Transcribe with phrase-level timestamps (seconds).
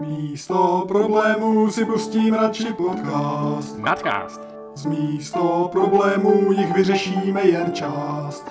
[0.00, 3.78] Místo problémů si pustím radši podcast.
[3.78, 4.40] Nadcast.
[4.74, 8.44] Z místo problémů jich vyřešíme jen část.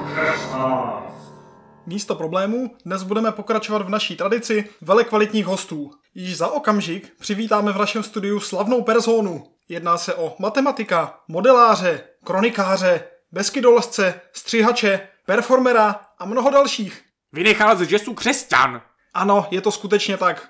[1.86, 5.92] Místo problémů dnes budeme pokračovat v naší tradici velekvalitních hostů.
[6.16, 9.44] Již za okamžik přivítáme v našem studiu slavnou personu.
[9.70, 17.02] Jedná se o matematika, modeláře, kronikáře, beskydolsce, střihače, performera a mnoho dalších.
[17.34, 18.82] Vynechal z že jsou křesťan.
[19.14, 20.50] Ano, je to skutečně tak.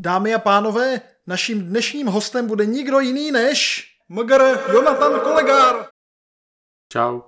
[0.00, 3.84] Dámy a pánové, naším dnešním hostem bude nikdo jiný než...
[4.08, 5.86] Mgr Jonathan Kolegár.
[6.92, 7.20] Čau.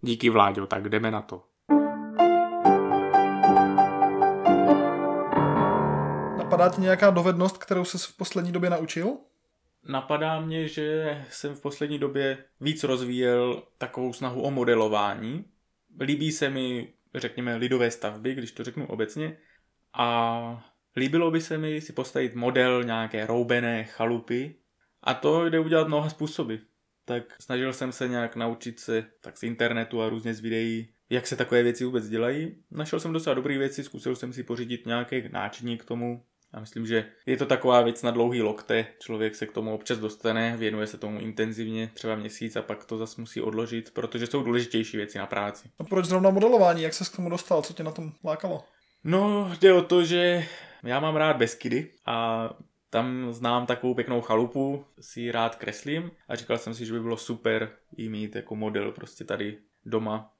[0.00, 1.44] Díky Vláďo, tak jdeme na to.
[6.38, 9.16] Napadá ti nějaká dovednost, kterou jsi v poslední době naučil?
[9.88, 15.44] Napadá mě, že jsem v poslední době víc rozvíjel takovou snahu o modelování.
[16.00, 19.38] Líbí se mi, řekněme, lidové stavby, když to řeknu obecně.
[19.92, 24.54] A líbilo by se mi si postavit model nějaké roubené chalupy.
[25.02, 26.54] A to jde udělat mnoha způsoby.
[27.04, 31.26] Tak snažil jsem se nějak naučit se tak z internetu a různě z videí, jak
[31.26, 32.56] se takové věci vůbec dělají.
[32.70, 36.24] Našel jsem docela dobré věci, zkusil jsem si pořídit nějaké náčiní k tomu,
[36.54, 39.98] já myslím, že je to taková věc na dlouhý lokte, člověk se k tomu občas
[39.98, 44.42] dostane, věnuje se tomu intenzivně, třeba měsíc a pak to zase musí odložit, protože jsou
[44.42, 45.68] důležitější věci na práci.
[45.78, 46.82] A proč zrovna modelování?
[46.82, 47.62] Jak se k tomu dostal?
[47.62, 48.64] Co tě na tom lákalo?
[49.04, 50.46] No, jde o to, že
[50.84, 52.48] já mám rád Beskydy a
[52.90, 57.00] tam znám takovou pěknou chalupu, si ji rád kreslím a říkal jsem si, že by
[57.00, 60.32] bylo super jí mít jako model prostě tady doma.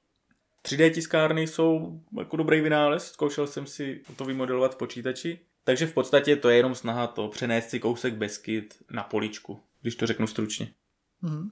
[0.64, 5.94] 3D tiskárny jsou jako dobrý vynález, zkoušel jsem si to vymodelovat v počítači takže v
[5.94, 10.26] podstatě to je jenom snaha to přenést si kousek Beskyt na poličku, když to řeknu
[10.26, 10.74] stručně.
[11.20, 11.50] Mhm.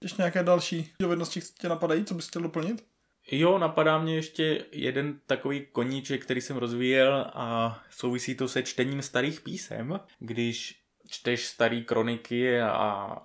[0.00, 2.84] Ještě nějaké další dovednosti tě napadají, co bys chtěl doplnit?
[3.30, 9.02] Jo, napadá mě ještě jeden takový koníček, který jsem rozvíjel a souvisí to se čtením
[9.02, 10.00] starých písem.
[10.18, 12.70] Když čteš staré kroniky a,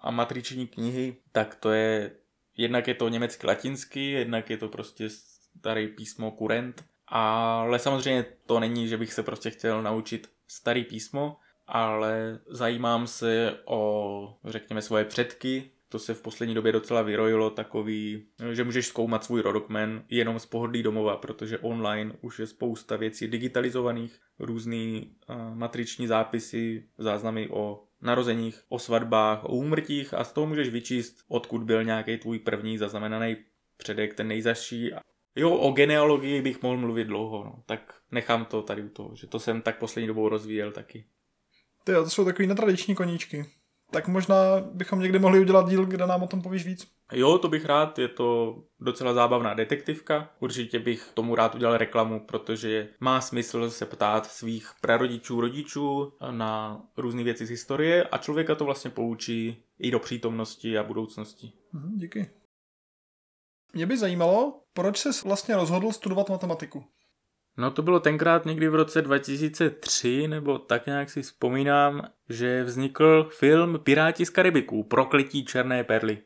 [0.01, 2.11] a matriční knihy, tak to je,
[2.57, 5.09] jednak je to německy latinsky, jednak je to prostě
[5.59, 11.37] starý písmo kurent ale samozřejmě to není, že bych se prostě chtěl naučit starý písmo,
[11.67, 15.71] ale zajímám se o, řekněme, svoje předky.
[15.89, 20.45] To se v poslední době docela vyrojilo takový, že můžeš zkoumat svůj rodokmen jenom z
[20.45, 25.15] pohodlí domova, protože online už je spousta věcí digitalizovaných, různý
[25.53, 31.63] matriční zápisy, záznamy o narozeních, o svatbách, o úmrtích a z toho můžeš vyčíst, odkud
[31.63, 33.37] byl nějaký tvůj první zaznamenaný
[33.77, 34.91] předek, ten nejzaší
[35.39, 37.63] Jo, o genealogii bych mohl mluvit dlouho, no.
[37.65, 41.05] tak nechám to tady u toho, že to jsem tak poslední dobou rozvíjel taky.
[41.83, 43.45] Ty to jsou takový netradiční koníčky.
[43.91, 44.35] Tak možná
[44.73, 46.87] bychom někdy mohli udělat díl, kde nám o tom povíš víc.
[47.13, 50.29] Jo, to bych rád, je to docela zábavná detektivka.
[50.39, 56.81] Určitě bych tomu rád udělal reklamu, protože má smysl se ptát svých prarodičů, rodičů na
[56.97, 61.51] různé věci z historie a člověka to vlastně poučí i do přítomnosti a budoucnosti.
[61.73, 62.29] Mhm, díky.
[63.73, 66.83] Mě by zajímalo, proč se vlastně rozhodl studovat matematiku?
[67.57, 73.29] No to bylo tenkrát někdy v roce 2003, nebo tak nějak si vzpomínám, že vznikl
[73.31, 76.17] film Piráti z Karibiku, Prokletí černé perly.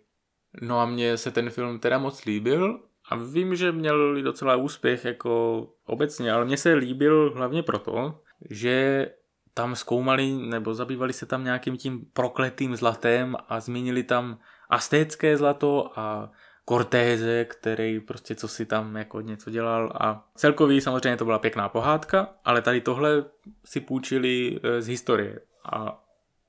[0.62, 5.06] No a mně se ten film teda moc líbil a vím, že měl docela úspěch
[5.06, 9.08] jako obecně, ale mně se líbil hlavně proto, že
[9.54, 14.40] tam zkoumali nebo zabývali se tam nějakým tím prokletým zlatem a zmínili tam
[14.70, 16.32] astécké zlato a
[16.70, 21.70] Cortéze, který prostě co si tam jako něco dělal a celkový samozřejmě to byla pěkná
[21.70, 23.26] pohádka, ale tady tohle
[23.66, 25.40] si půjčili eh, z historie
[25.72, 26.04] a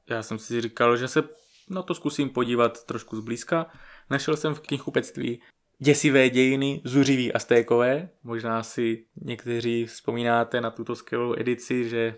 [0.08, 1.22] já jsem si říkal, že se
[1.70, 3.66] na to zkusím podívat trošku zblízka.
[4.10, 5.42] Našel jsem v knihkupectví
[5.84, 8.08] Děsivé dějiny zuřivý Aztékové.
[8.24, 12.14] Možná si někteří vzpomínáte na tuto skvělou edici, že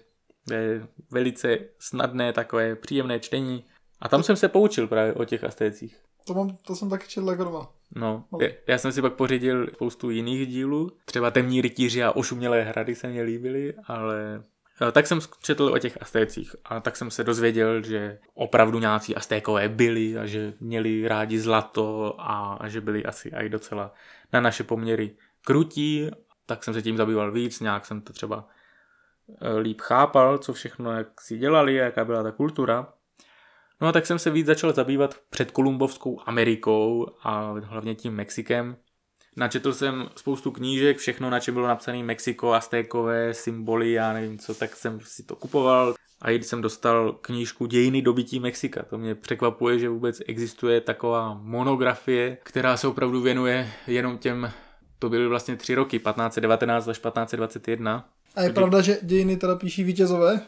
[0.51, 3.65] je velice snadné takové příjemné čtení.
[4.01, 6.01] A tam jsem se poučil právě o těch Aztécích.
[6.27, 7.73] To, mám, to jsem taky četl jako doma.
[7.95, 12.63] No, já, já jsem si pak pořídil spoustu jiných dílů, třeba Temní rytíři a Ošumělé
[12.63, 14.43] hrady se mě líbily, ale
[14.89, 19.17] eh, tak jsem četl o těch Aztécích a tak jsem se dozvěděl, že opravdu nějací
[19.17, 23.95] Aztékové byli a že měli rádi zlato a, a že byli asi i docela
[24.33, 25.11] na naše poměry
[25.45, 26.11] krutí,
[26.47, 28.49] tak jsem se tím zabýval víc, nějak jsem to třeba
[29.41, 32.94] eh, líp chápal, co všechno, jak si dělali, jaká byla ta kultura.
[33.85, 38.77] No a tak jsem se víc začal zabývat předkolumbovskou Amerikou a hlavně tím Mexikem.
[39.37, 44.55] Načetl jsem spoustu knížek, všechno, na čem bylo napsané Mexiko, Aztékové, symboly, já nevím co,
[44.55, 45.95] tak jsem si to kupoval.
[46.23, 51.35] A když jsem dostal knížku Dějiny dobytí Mexika, to mě překvapuje, že vůbec existuje taková
[51.43, 54.51] monografie, která se opravdu věnuje jenom těm,
[54.99, 58.09] to byly vlastně tři roky, 1519 až 1521.
[58.35, 60.41] A je pravda, že dějiny teda píší vítězové?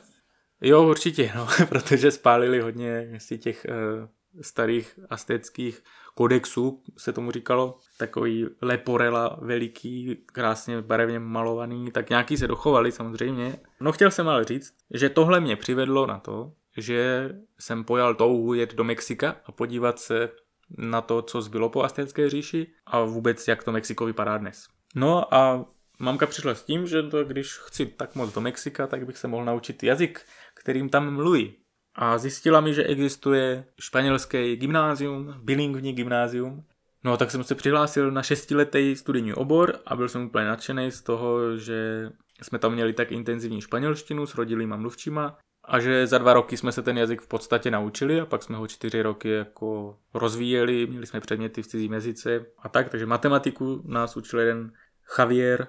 [0.60, 4.08] Jo, určitě, no, protože spálili hodně z těch uh,
[4.40, 5.82] starých azteckých
[6.14, 13.58] kodexů, se tomu říkalo, takový leporela veliký, krásně barevně malovaný, tak nějaký se dochovali samozřejmě.
[13.80, 18.54] No chtěl jsem ale říct, že tohle mě přivedlo na to, že jsem pojal touhu
[18.54, 20.30] jet do Mexika a podívat se
[20.78, 24.66] na to, co zbylo po Aztécké říši a vůbec, jak to Mexiko vypadá dnes.
[24.94, 25.66] No a
[25.98, 29.28] mamka přišla s tím, že to, když chci tak moc do Mexika, tak bych se
[29.28, 30.20] mohl naučit jazyk,
[30.54, 31.54] kterým tam mluví.
[31.94, 36.64] A zjistila mi, že existuje španělské gymnázium, bilingvní gymnázium.
[37.04, 41.02] No tak jsem se přihlásil na šestiletý studijní obor a byl jsem úplně nadšený z
[41.02, 42.10] toho, že
[42.42, 46.72] jsme tam měli tak intenzivní španělštinu s rodilýma mluvčíma a že za dva roky jsme
[46.72, 51.06] se ten jazyk v podstatě naučili a pak jsme ho čtyři roky jako rozvíjeli, měli
[51.06, 54.72] jsme předměty v cizím jazyce a tak, takže matematiku nás učil jeden
[55.18, 55.66] Javier,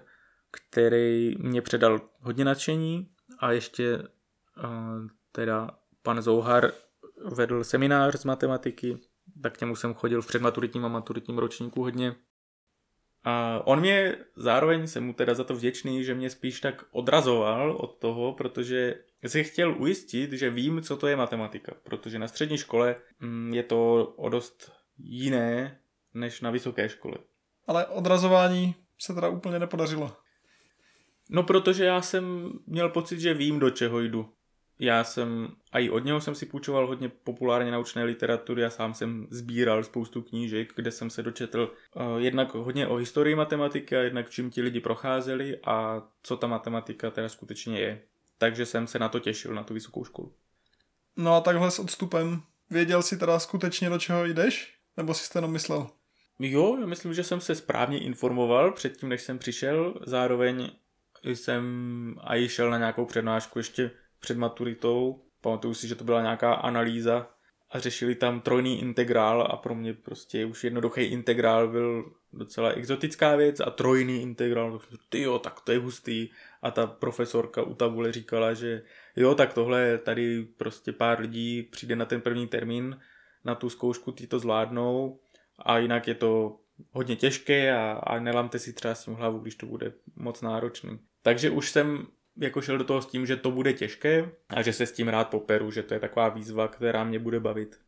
[0.57, 3.09] který mě předal hodně nadšení
[3.39, 4.04] a ještě uh,
[5.31, 5.69] teda
[6.01, 6.71] pan Zouhar
[7.36, 8.98] vedl seminář z matematiky,
[9.44, 12.15] tak k němu jsem chodil v předmaturitním a maturitním ročníku hodně.
[13.24, 17.71] A on mě, zároveň jsem mu teda za to vděčný, že mě spíš tak odrazoval
[17.71, 18.95] od toho, protože
[19.27, 23.63] se chtěl ujistit, že vím, co to je matematika, protože na střední škole mm, je
[23.63, 25.80] to o dost jiné
[26.13, 27.18] než na vysoké škole.
[27.68, 30.18] Ale odrazování se teda úplně nepodařilo.
[31.29, 34.29] No protože já jsem měl pocit, že vím, do čeho jdu.
[34.79, 38.94] Já jsem, a i od něho jsem si půjčoval hodně populárně naučné literatury a sám
[38.94, 44.00] jsem sbíral spoustu knížek, kde jsem se dočetl uh, jednak hodně o historii matematiky a
[44.00, 48.01] jednak čím ti lidi procházeli a co ta matematika teda skutečně je.
[48.38, 50.33] Takže jsem se na to těšil, na tu vysokou školu.
[51.15, 54.77] No a takhle s odstupem, věděl jsi teda skutečně do čeho jdeš?
[54.97, 55.88] Nebo jsi to jenom myslel?
[56.39, 59.94] Jo, já myslím, že jsem se správně informoval předtím, než jsem přišel.
[60.06, 60.71] Zároveň
[61.24, 65.24] jsem i šel na nějakou přednášku ještě před maturitou.
[65.42, 67.30] Pamatuju si, že to byla nějaká analýza
[67.72, 73.36] a řešili tam trojný integrál a pro mě prostě už jednoduchý integrál byl docela exotická
[73.36, 74.80] věc a trojný integrál,
[75.10, 76.30] ty jo, tak to je hustý.
[76.62, 78.84] A ta profesorka u tabule říkala, že
[79.16, 83.00] jo, tak tohle tady prostě pár lidí přijde na ten první termín,
[83.46, 85.19] na tu zkoušku, ty to zvládnou
[85.60, 86.60] a jinak je to
[86.91, 91.00] hodně těžké a, a nelamte si třeba s tím hlavu, když to bude moc náročný.
[91.21, 92.07] Takže už jsem
[92.38, 95.07] jako šel do toho s tím, že to bude těžké a že se s tím
[95.07, 97.79] rád poperu, že to je taková výzva, která mě bude bavit.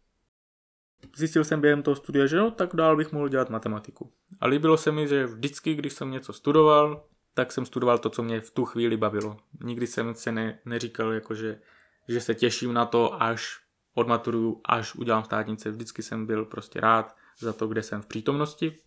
[1.15, 4.12] Zjistil jsem během toho studia, že no, tak dál bych mohl dělat matematiku.
[4.39, 8.24] A líbilo se mi, že vždycky, když jsem něco studoval, tak jsem studoval to, co
[8.24, 9.38] mě v tu chvíli bavilo.
[9.63, 11.59] Nikdy jsem se ne, neříkal, jako že,
[12.07, 13.59] že se těším na to, až
[13.94, 15.71] odmaturuju, až udělám státnice.
[15.71, 18.78] Vždycky jsem byl prostě rád za to, kde jsem v přítomnosti.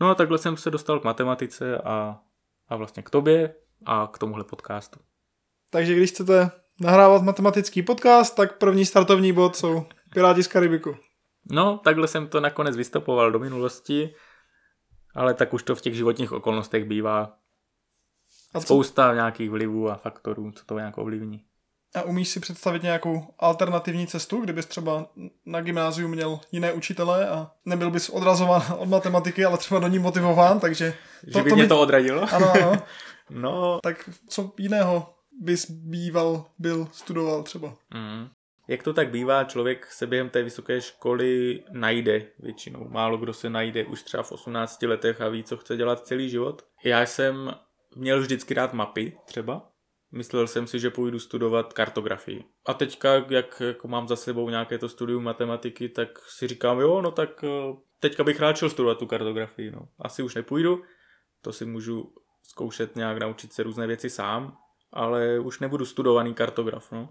[0.00, 2.20] No a takhle jsem se dostal k matematice a,
[2.68, 3.54] a vlastně k tobě
[3.86, 5.00] a k tomuhle podcastu.
[5.70, 6.50] Takže když chcete
[6.80, 10.96] nahrávat matematický podcast, tak první startovní bod jsou Piráti z Karibiku.
[11.50, 14.14] No, takhle jsem to nakonec vystupoval do minulosti,
[15.14, 17.38] ale tak už to v těch životních okolnostech bývá.
[18.54, 18.66] A co?
[18.66, 21.44] Spousta nějakých vlivů a faktorů, co to nějak ovlivní.
[21.94, 25.06] A umíš si představit nějakou alternativní cestu, kdybys třeba
[25.46, 29.98] na gymnáziu měl jiné učitele a nebyl bys odrazován od matematiky, ale třeba do ní
[29.98, 30.94] motivován, takže...
[31.24, 31.68] To, že by to mě mi...
[31.68, 32.26] to odradilo?
[32.32, 32.82] Ano, ano.
[33.30, 33.78] no.
[33.82, 37.74] Tak co jiného bys býval, byl, studoval třeba?
[37.94, 38.28] Mm.
[38.68, 42.88] Jak to tak bývá, člověk se během té vysoké školy najde většinou.
[42.88, 46.30] Málo kdo se najde už třeba v 18 letech a ví, co chce dělat celý
[46.30, 46.62] život.
[46.84, 47.54] Já jsem
[47.96, 49.73] měl vždycky rád mapy třeba.
[50.14, 52.44] Myslel jsem si, že půjdu studovat kartografii.
[52.66, 57.02] A teďka, jak jako mám za sebou nějaké to studium matematiky, tak si říkám, jo,
[57.02, 59.70] no tak eh, teďka bych rád šel studovat tu kartografii.
[59.70, 59.88] No.
[59.98, 60.82] Asi už nepůjdu,
[61.42, 64.56] to si můžu zkoušet nějak naučit se různé věci sám,
[64.92, 66.92] ale už nebudu studovaný kartograf.
[66.92, 67.08] No.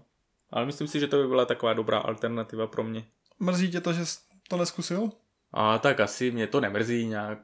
[0.50, 3.06] Ale myslím si, že to by byla taková dobrá alternativa pro mě.
[3.40, 4.18] Mrzí tě to, že jsi
[4.48, 5.10] to neskusil?
[5.52, 7.38] A tak asi mě to nemrzí nějak.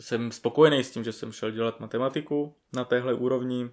[0.00, 3.70] Jsem spokojený s tím, že jsem šel dělat matematiku na téhle úrovni.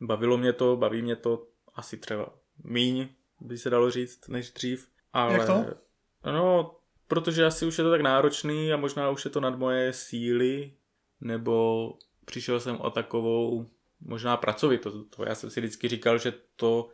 [0.00, 2.32] Bavilo mě to, baví mě to asi třeba
[2.64, 3.08] míň,
[3.40, 4.88] by se dalo říct, než dřív.
[5.12, 5.64] Ale, Jak to?
[6.24, 6.76] No,
[7.08, 10.72] protože asi už je to tak náročný a možná už je to nad moje síly,
[11.20, 13.66] nebo přišel jsem o takovou
[14.00, 15.16] možná pracovitost.
[15.16, 16.88] To já jsem si vždycky říkal, že to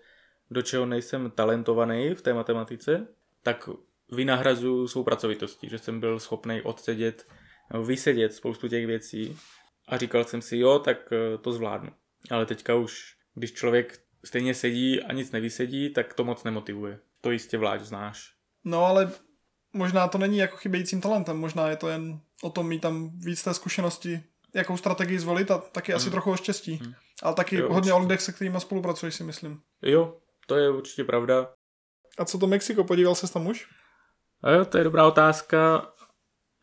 [0.50, 3.06] do čeho nejsem talentovaný v té matematice,
[3.42, 3.68] tak
[4.12, 7.26] vynahrazuju svou pracovitostí, že jsem byl schopný odsedět,
[7.86, 9.38] vysedět spoustu těch věcí
[9.88, 11.90] a říkal jsem si, jo, tak eh, to zvládnu.
[12.30, 16.98] Ale teďka už, když člověk stejně sedí a nic nevysedí, tak to moc nemotivuje.
[17.20, 18.32] To jistě vláď znáš.
[18.64, 19.12] No ale
[19.72, 23.42] možná to není jako chybějícím talentem, možná je to jen o tom mít tam víc
[23.42, 24.24] té zkušenosti
[24.54, 26.74] jakou strategii zvolit a taky asi trochu o štěstí.
[26.74, 26.94] Hmm.
[27.22, 29.60] Ale taky Jo, hodně o lidech, se kterými spolupracuješ, si myslím.
[29.82, 31.52] Jo, to je určitě pravda.
[32.18, 33.68] A co to Mexiko, podíval ses tam už?
[34.42, 35.88] A jo, to je dobrá otázka.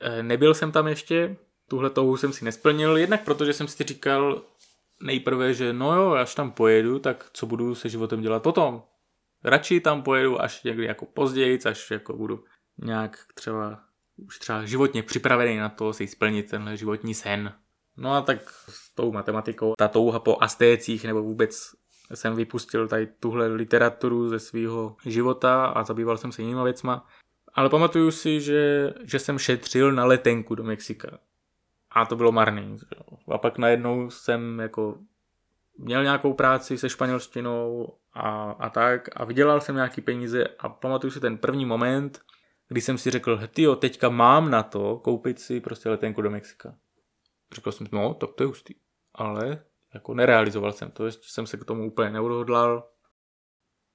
[0.01, 1.35] Eh, Nebyl jsem tam ještě,
[1.67, 4.41] tuhle touhu jsem si nesplnil, jednak protože jsem si říkal
[5.03, 8.83] nejprve, že no jo, až tam pojedu, tak co budu se životem dělat potom.
[9.43, 12.43] Radši tam pojedu až někdy jako později, až jako budu
[12.77, 13.89] nějak třeba
[14.27, 17.53] už třeba životně připravený na to si splnit tenhle životní sen.
[17.97, 21.71] No a tak s tou matematikou, ta touha po astécích nebo vůbec
[22.13, 27.07] jsem vypustil tady tuhle literaturu ze svého života a zabýval jsem se jinýma věcma.
[27.53, 31.19] Ale pamatuju si, že, že jsem šetřil na letenku do Mexika.
[31.99, 32.77] A to bylo marný.
[32.95, 33.17] jo.
[33.33, 34.97] A pak najednou jsem jako
[35.77, 41.11] měl nějakou práci se španělštinou a, a tak a vydělal jsem nějaký peníze a pamatuju
[41.11, 42.21] si ten první moment,
[42.67, 46.75] kdy jsem si řekl, tyjo, teďka mám na to koupit si prostě letenku do Mexika.
[47.53, 48.75] Řekl jsem, no, tak to je hustý.
[49.13, 49.63] Ale
[49.93, 52.87] jako nerealizoval jsem to, ještě jsem se k tomu úplně neodhodlal.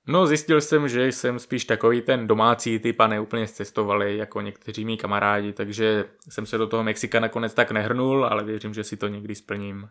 [0.07, 4.85] No, zjistil jsem, že jsem spíš takový ten domácí typ a neúplně zcestovali jako někteří
[4.85, 8.97] mý kamarádi, takže jsem se do toho Mexika nakonec tak nehrnul, ale věřím, že si
[8.97, 9.89] to někdy splním.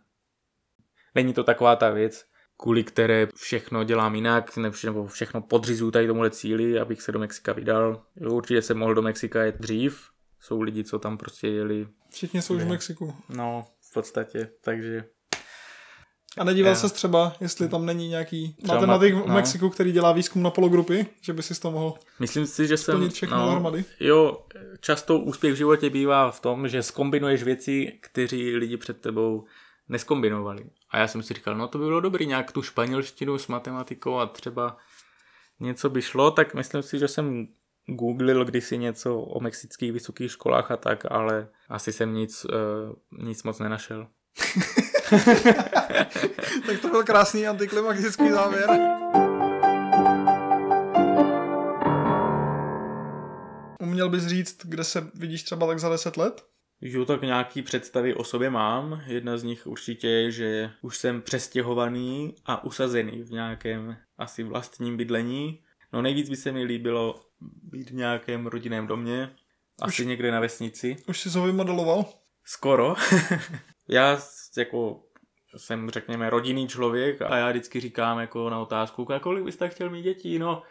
[1.15, 2.25] Není to taková ta věc,
[2.58, 7.53] kvůli které všechno dělám jinak, nebo všechno podřizuju tady tomuhle cíli, abych se do Mexika
[7.53, 8.03] vydal.
[8.15, 12.41] Jo, určitě jsem mohl do Mexika jet dřív, jsou lidi, co tam prostě jeli, Všichni
[12.41, 12.67] jsou už v.
[12.67, 13.15] Mexiku.
[13.29, 15.05] no v podstatě, takže
[16.37, 19.33] A nedíval ses třeba, jestli tam není nějaký Třeba matematik ma- v no.
[19.33, 22.95] Mexiku, který dělá výzkum na pologrupy, že by si to mohl myslím si, že jsem...
[22.95, 23.85] splnit všechno dohromady.
[23.99, 24.37] Jo,
[24.79, 29.45] často úspěch v životě bývá v tom, že skombinuješ věci, kteří lidi před tebou
[29.89, 30.65] neskombinovali.
[30.89, 34.17] A já jsem si říkal, no to by bylo dobrý, nějak tu španělštinu s matematikou
[34.17, 34.77] a třeba
[35.59, 37.47] něco by šlo, tak myslím si, že jsem
[37.85, 43.43] googlil kdysi něco o mexických vysokých školách a tak, ale asi jsem nic, uh, nic
[43.43, 44.07] moc nenašel.
[46.65, 48.69] tak to byl krásný antiklimatický závěr.
[53.81, 56.45] Uměl bys říct, kde se vidíš třeba tak za 10 let?
[56.81, 59.01] Jo, tak nějaký představy o sobě mám.
[59.05, 64.97] Jedna z nich určitě je, že už jsem přestěhovaný a usazený v nějakém asi vlastním
[64.97, 65.63] bydlení.
[65.93, 67.15] No nejvíc by se mi líbilo
[67.63, 69.29] být v nějakém rodinném domě,
[69.81, 70.95] asi Už- někde na vesnici.
[71.07, 72.05] Už jsi ho vymodeloval?
[72.45, 72.95] Skoro.
[73.88, 74.19] já
[74.57, 75.03] jako
[75.57, 80.03] jsem, řekněme, rodinný člověk a já vždycky říkám jako na otázku, kolik byste chtěl mít
[80.03, 80.63] dětí, no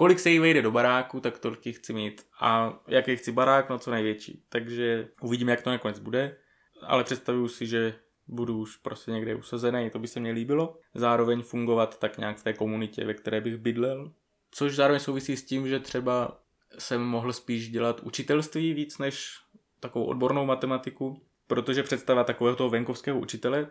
[0.00, 2.26] kolik se jí vejde do baráku, tak tolik jich chci mít.
[2.40, 4.44] A jaký chci barák, no co největší.
[4.48, 6.36] Takže uvidíme, jak to nakonec bude.
[6.82, 7.94] Ale představuju si, že
[8.28, 10.78] budu už prostě někde usazený, to by se mně líbilo.
[10.94, 14.12] Zároveň fungovat tak nějak v té komunitě, ve které bych bydlel.
[14.50, 16.40] Což zároveň souvisí s tím, že třeba
[16.78, 19.38] jsem mohl spíš dělat učitelství víc než
[19.80, 23.68] takovou odbornou matematiku, protože představa takového toho venkovského učitele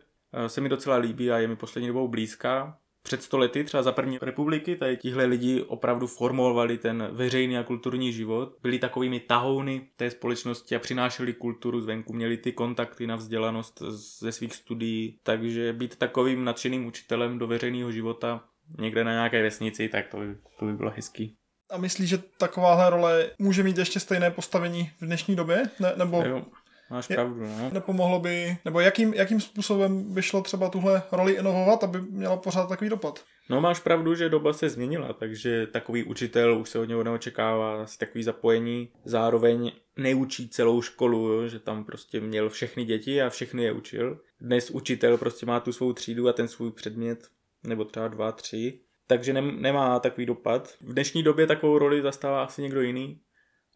[0.47, 2.77] se mi docela líbí a je mi poslední dobou blízká.
[3.03, 7.63] Před sto lety, třeba za první republiky, tady tihle lidi opravdu formovali ten veřejný a
[7.63, 8.57] kulturní život.
[8.61, 13.81] Byli takovými tahouny té společnosti a přinášeli kulturu zvenku, měli ty kontakty na vzdělanost
[14.19, 18.43] ze svých studií, takže být takovým nadšeným učitelem do veřejného života
[18.79, 21.35] někde na nějaké vesnici, tak to by, to by bylo hezký.
[21.71, 25.63] A myslíš, že takováhle role může mít ještě stejné postavení v dnešní době?
[25.79, 26.45] Ne, nebo Jo,
[26.89, 27.69] máš Je- pravdu, no.
[27.73, 32.69] nepomohlo by, nebo jakým, jakým způsobem by šlo třeba tuhle roli inovovat, aby měla pořád
[32.69, 33.23] takový dopad?
[33.49, 37.83] No máš pravdu, že doba se změnila, takže takový učitel už se od něho neočekává
[37.83, 38.89] asi takový zapojení.
[39.05, 44.19] Zároveň neučí celou školu, jo, že tam prostě měl všechny děti a všechny je učil.
[44.41, 47.27] Dnes učitel prostě má tu svou třídu a ten svůj předmět,
[47.63, 50.67] nebo třeba dva, tři, takže nem, nemá takový dopad.
[50.81, 53.21] V dnešní době takovou roli zastává asi někdo jiný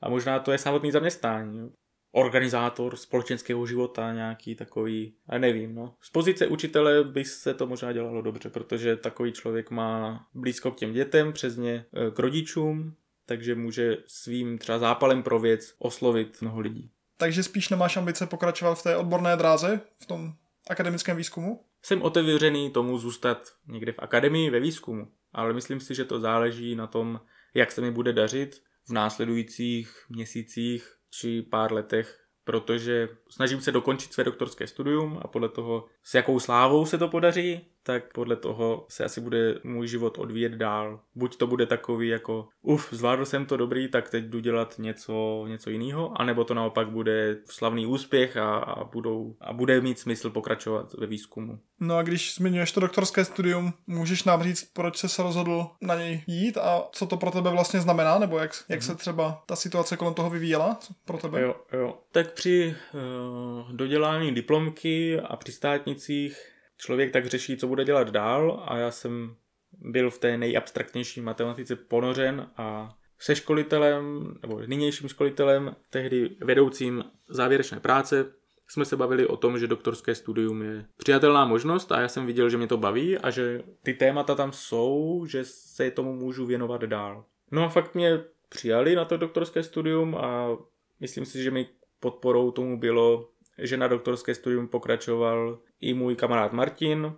[0.03, 1.57] a možná to je samotný zaměstnání.
[1.59, 1.69] Jo.
[2.15, 5.95] Organizátor společenského života, nějaký takový, a nevím, no.
[6.01, 10.75] Z pozice učitele by se to možná dělalo dobře, protože takový člověk má blízko k
[10.75, 16.59] těm dětem, přesně eh, k rodičům, takže může svým třeba zápalem pro věc oslovit mnoho
[16.59, 16.91] lidí.
[17.17, 20.33] Takže spíš nemáš ambice pokračovat v té odborné dráze, v tom
[20.69, 21.65] akademickém výzkumu?
[21.81, 26.75] Jsem otevřený tomu zůstat někde v akademii ve výzkumu, ale myslím si, že to záleží
[26.75, 27.19] na tom,
[27.53, 34.13] jak se mi bude dařit v následujících měsících či pár letech, protože snažím se dokončit
[34.13, 38.85] své doktorské studium a podle toho, s jakou slávou se to podaří, tak podle toho
[38.89, 40.99] se asi bude můj život odvíjet dál.
[41.15, 45.45] Buď to bude takový jako, uf, zvládl jsem to dobrý, tak teď jdu dělat něco,
[45.47, 50.29] něco jiného, anebo to naopak bude slavný úspěch a, a, budou, a bude mít smysl
[50.29, 51.59] pokračovat ve výzkumu.
[51.79, 55.95] No a když zmiňuješ to doktorské studium, můžeš nám říct, proč jsi se rozhodl na
[55.95, 59.55] něj jít a co to pro tebe vlastně znamená, nebo jak, jak se třeba ta
[59.55, 61.41] situace kolem toho vyvíjela pro tebe?
[61.41, 61.97] Jo, jo.
[62.11, 68.63] Tak při uh, dodělání diplomky a při státnicích člověk tak řeší, co bude dělat dál
[68.67, 69.35] a já jsem
[69.71, 77.79] byl v té nejabstraktnější matematice ponořen a se školitelem, nebo nynějším školitelem, tehdy vedoucím závěrečné
[77.79, 78.33] práce,
[78.67, 82.49] jsme se bavili o tom, že doktorské studium je přijatelná možnost a já jsem viděl,
[82.49, 86.81] že mě to baví a že ty témata tam jsou, že se tomu můžu věnovat
[86.81, 87.25] dál.
[87.51, 90.57] No a fakt mě přijali na to doktorské studium a
[90.99, 91.67] myslím si, že mi
[91.99, 97.13] podporou tomu bylo, že na doktorské studium pokračoval i můj kamarád Martin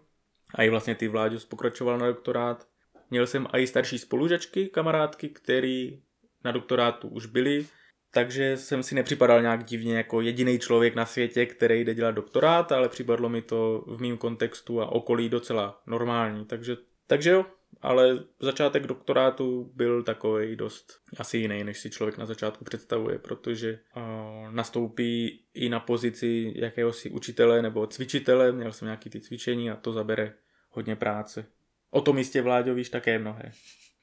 [0.56, 2.68] a i vlastně ty Vláďos pokračoval na doktorát.
[3.12, 6.01] Měl jsem i starší spolužačky, kamarádky, který
[6.44, 7.65] na doktorátu už byli,
[8.12, 12.72] takže jsem si nepřipadal nějak divně jako jediný člověk na světě, který jde dělat doktorát,
[12.72, 16.46] ale připadlo mi to v mém kontextu a okolí docela normální.
[16.46, 16.77] Takže,
[17.08, 17.46] takže jo,
[17.82, 23.79] ale začátek doktorátu byl takový dost asi jiný, než si člověk na začátku představuje, protože
[23.96, 24.03] uh,
[24.51, 29.94] nastoupí i na pozici jakéhosi učitele nebo cvičitele, měl jsem nějaký ty cvičení a to
[29.94, 30.34] zabere
[30.70, 31.46] hodně práce.
[31.89, 33.51] O tom jistě, Vláďo, víš také mnohé.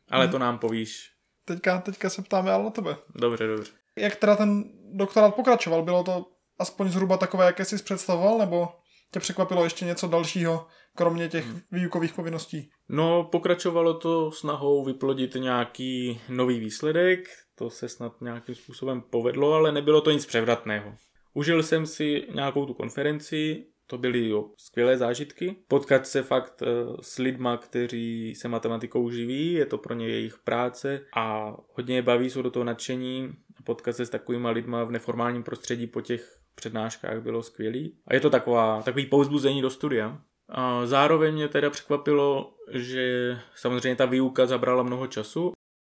[0.09, 1.13] Ale to nám povíš.
[1.45, 2.97] Teďka, teďka se ptáme ale na tebe.
[3.15, 3.73] Dobře, dobře.
[3.97, 5.83] Jak teda ten doktorát pokračoval?
[5.83, 6.27] Bylo to
[6.59, 8.69] aspoň zhruba takové, jaké jsi představoval, nebo
[9.13, 10.67] tě překvapilo ještě něco dalšího,
[10.97, 12.71] kromě těch výukových povinností?
[12.89, 19.73] No, pokračovalo to snahou vyplodit nějaký nový výsledek, to se snad nějakým způsobem povedlo, ale
[19.73, 20.95] nebylo to nic převratného.
[21.35, 25.57] Užil jsem si nějakou tu konferenci, to byly jo, skvělé zážitky.
[25.69, 30.39] Potkat se fakt uh, s lidma, kteří se matematikou živí, je to pro ně jejich
[30.39, 33.33] práce a hodně je baví, jsou do toho nadšení.
[33.65, 37.99] Potkat se s takovýma lidma v neformálním prostředí po těch přednáškách bylo skvělý.
[38.07, 40.23] A je to taková, takový pouzbuzení do studia.
[40.49, 45.53] A zároveň mě teda překvapilo, že samozřejmě ta výuka zabrala mnoho času.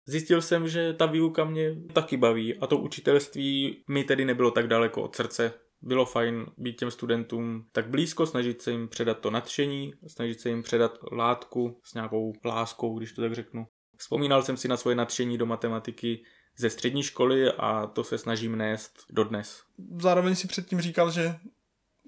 [0.08, 4.68] Zjistil jsem, že ta výuka mě taky baví a to učitelství mi tedy nebylo tak
[4.68, 5.54] daleko od srdce.
[5.82, 10.50] Bylo fajn být těm studentům tak blízko, snažit se jim předat to nadšení, snažit se
[10.50, 13.66] jim předat látku s nějakou láskou, když to tak řeknu.
[13.98, 16.24] Vzpomínal jsem si na svoje nadšení do matematiky
[16.58, 19.64] ze střední školy a to se snažím nést dodnes.
[20.00, 21.36] Zároveň si předtím říkal, že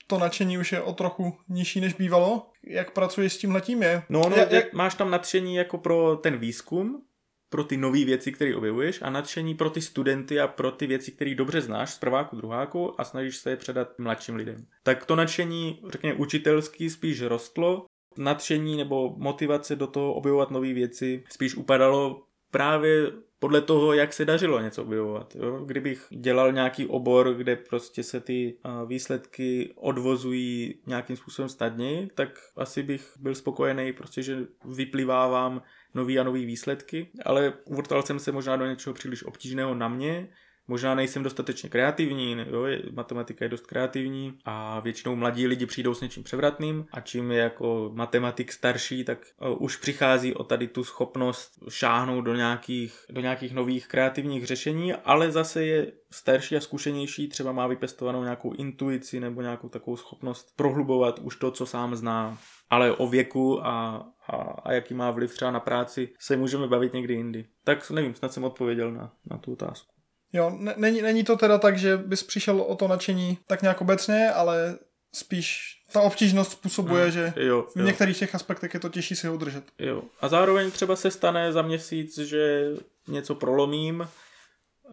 [0.08, 2.52] to nadšení už je o trochu nižší, než bývalo.
[2.64, 4.04] Jak pracuješ s tímhletím je?
[4.10, 4.74] No, no jak, jak...
[4.74, 7.02] máš tam nadšení jako pro ten výzkum,
[7.50, 11.12] pro ty nové věci, které objevuješ a nadšení pro ty studenty a pro ty věci,
[11.12, 14.66] které dobře znáš z prváku, druháku a snažíš se je předat mladším lidem.
[14.84, 17.86] Tak to nadšení, řekněme, učitelský spíš rostlo,
[18.18, 24.26] nadšení nebo motivace do toho objevovat nové věci spíš upadalo právě podle toho, jak se
[24.26, 25.36] dařilo něco objevovat.
[25.36, 25.60] Jo?
[25.66, 32.84] Kdybych dělal nějaký obor, kde prostě se ty výsledky odvozují nějakým způsobem snadněji, tak asi
[32.84, 35.62] bych byl spokojený, prostě, že vyplivávám
[35.94, 40.30] nový a nový výsledky, ale uvrtal jsem se možná do něčeho příliš obtížného na mě,
[40.68, 46.02] Možná nejsem dostatečně kreativní, jo, matematika je dost kreativní a většinou mladí lidi přijdou s
[46.02, 50.84] něčím převratným a čím je jako matematik starší, tak uh, už přichází o tady tu
[50.84, 57.28] schopnost šáhnout do nějakých, do nějakých nových kreativních řešení, ale zase je starší a zkušenější,
[57.28, 62.38] třeba má vypestovanou nějakou intuici nebo nějakou takovou schopnost prohlubovat už to, co sám zná.
[62.70, 66.94] Ale o věku a, a, a jaký má vliv třeba na práci se můžeme bavit
[66.94, 67.46] někdy jindy.
[67.64, 69.95] Tak nevím, snad jsem odpověděl na, na tu otázku.
[70.36, 74.30] Jo, není, není to teda tak, že bys přišel o to nadšení tak nějak obecně,
[74.30, 74.78] ale
[75.14, 79.28] spíš ta obtížnost způsobuje, no, že jo, v některých těch aspektech je to těžší si
[79.28, 79.64] ho udržet.
[79.80, 80.04] Jo.
[80.22, 82.72] A zároveň třeba se stane za měsíc, že
[83.08, 84.08] něco prolomím,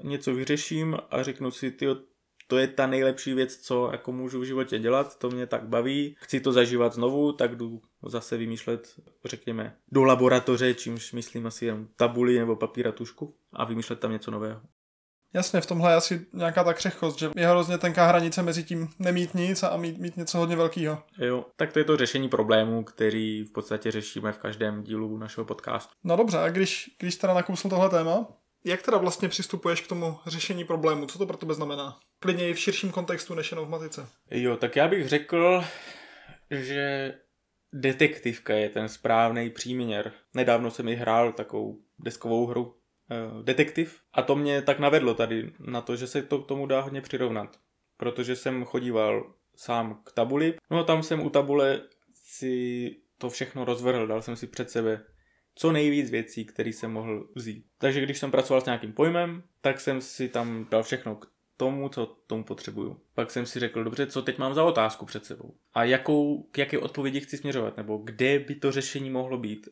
[0.02, 1.86] něco vyřeším a řeknu si, ty
[2.46, 6.16] to je ta nejlepší věc, co jako můžu v životě dělat, to mě tak baví,
[6.18, 11.88] chci to zažívat znovu, tak jdu zase vymýšlet, řekněme, do laboratoře, čímž myslím asi jen
[11.96, 14.60] tabuli nebo papír a tušku a vymýšlet tam něco nového.
[15.34, 18.88] Jasně, v tomhle je asi nějaká ta křehkost, že je hrozně tenká hranice mezi tím
[18.98, 21.02] nemít nic a mít, mít něco hodně velkého.
[21.18, 25.44] Jo, tak to je to řešení problémů, který v podstatě řešíme v každém dílu našeho
[25.44, 25.94] podcastu.
[26.04, 28.26] No dobře, a když, když teda nakousl tohle téma,
[28.64, 31.06] jak teda vlastně přistupuješ k tomu řešení problému?
[31.06, 31.98] Co to pro tebe znamená?
[32.18, 34.06] Klidně i v širším kontextu než jenom v matice.
[34.30, 35.64] Jo, tak já bych řekl,
[36.50, 37.14] že
[37.74, 40.12] detektivka je ten správný příměr.
[40.34, 42.74] Nedávno jsem i hrál takovou deskovou hru
[43.42, 46.80] detektiv a to mě tak navedlo tady na to, že se to k tomu dá
[46.80, 47.60] hodně přirovnat.
[47.96, 51.80] Protože jsem chodíval sám k tabuli, no a tam jsem u tabule
[52.12, 55.04] si to všechno rozvrhl, dal jsem si před sebe
[55.54, 57.66] co nejvíc věcí, které jsem mohl vzít.
[57.78, 61.88] Takže když jsem pracoval s nějakým pojmem, tak jsem si tam dal všechno k tomu,
[61.88, 63.00] co tomu potřebuju.
[63.14, 65.54] Pak jsem si řekl, dobře, co teď mám za otázku před sebou?
[65.74, 67.76] A jakou, k jaké odpovědi chci směřovat?
[67.76, 69.68] Nebo kde by to řešení mohlo být?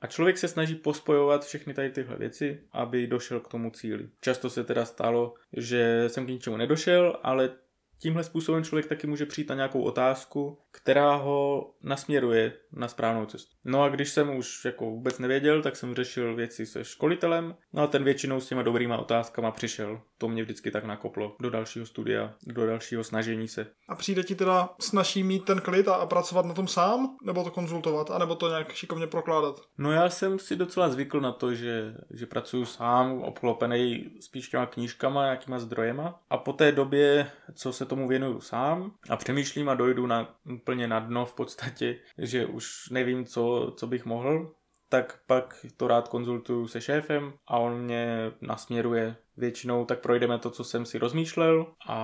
[0.00, 4.08] A člověk se snaží pospojovat všechny tady tyhle věci, aby došel k tomu cíli.
[4.20, 7.50] Často se teda stalo, že jsem k ničemu nedošel, ale
[7.98, 13.56] tímhle způsobem člověk taky může přijít na nějakou otázku, která ho nasměruje na správnou cestu.
[13.64, 17.82] No a když jsem už jako vůbec nevěděl, tak jsem řešil věci se školitelem, no
[17.82, 20.02] a ten většinou s těma dobrýma otázkama přišel.
[20.18, 23.66] To mě vždycky tak nakoplo do dalšího studia, do dalšího snažení se.
[23.88, 27.44] A přijde ti teda snaží mít ten klid a, a pracovat na tom sám, nebo
[27.44, 29.60] to konzultovat, anebo to nějak šikovně prokládat?
[29.78, 34.66] No já jsem si docela zvykl na to, že, že pracuji sám, obklopený spíš těma
[34.66, 36.20] knížkama, nějakýma zdrojema.
[36.30, 40.88] A po té době, co se tomu věnuju sám a přemýšlím a dojdu na úplně
[40.88, 44.52] na dno v podstatě, že už nevím, co, co bych mohl,
[44.88, 50.50] tak pak to rád konzultuju se šéfem a on mě nasměruje většinou, tak projdeme to,
[50.50, 51.98] co jsem si rozmýšlel a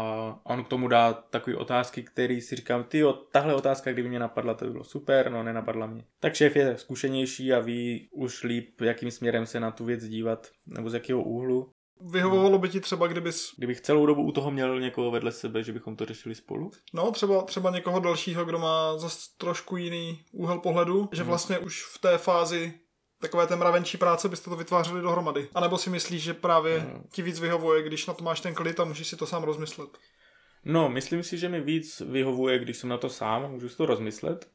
[0.45, 4.55] on k tomu dá takové otázky, které si říkám, ty tahle otázka, kdyby mě napadla,
[4.55, 6.05] to by bylo super, no nenapadla mě.
[6.21, 10.51] Tak šéf je zkušenější a ví už líp, jakým směrem se na tu věc dívat,
[10.67, 11.71] nebo z jakého úhlu.
[12.11, 13.55] Vyhovovalo by ti třeba, kdybys...
[13.57, 16.71] Kdybych celou dobu u toho měl někoho vedle sebe, že bychom to řešili spolu?
[16.93, 21.85] No, třeba, třeba někoho dalšího, kdo má zase trošku jiný úhel pohledu, že vlastně už
[21.85, 22.73] v té fázi
[23.21, 25.49] takové té mravenčí práce byste to vytvářeli dohromady.
[25.55, 27.03] A nebo si myslíš, že právě No.
[27.13, 29.89] ti víc vyhovuje, když na to máš ten klid a můžeš si to sám rozmyslet?
[30.65, 33.87] No, myslím si, že mi víc vyhovuje, když jsem na to sám, můžu si to
[33.87, 34.49] rozmyslet.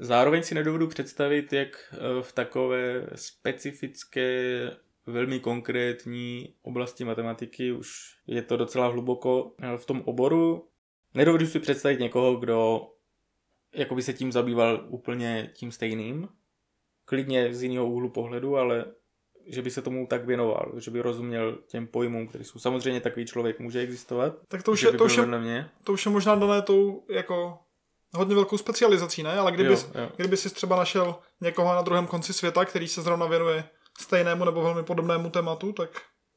[0.00, 4.70] Zároveň si nedovedu představit, jak eh, v takové specifické,
[5.06, 10.68] velmi konkrétní oblasti matematiky už je to docela hluboko eh, v tom oboru.
[11.14, 12.88] Nedovedu si představit někoho, kdo
[13.74, 16.28] jako by se tím zabýval úplně tím stejným.
[17.04, 18.84] Klidně z jiného úhlu pohledu, ale
[19.46, 22.58] že by se tomu tak věnoval, že by rozuměl těm pojmům, které jsou.
[22.58, 24.34] Samozřejmě takový člověk může existovat.
[24.48, 25.70] Tak to už je, to už je, mě.
[25.84, 27.58] to už je možná dané tou jako
[28.14, 29.32] hodně velkou specializací, ne?
[29.32, 30.10] Ale kdyby, Jo, jo.
[30.16, 33.64] kdyby si třeba našel někoho na druhém konci světa, který se zrovna věnuje
[34.00, 35.90] stejnému nebo velmi podobnému tématu, tak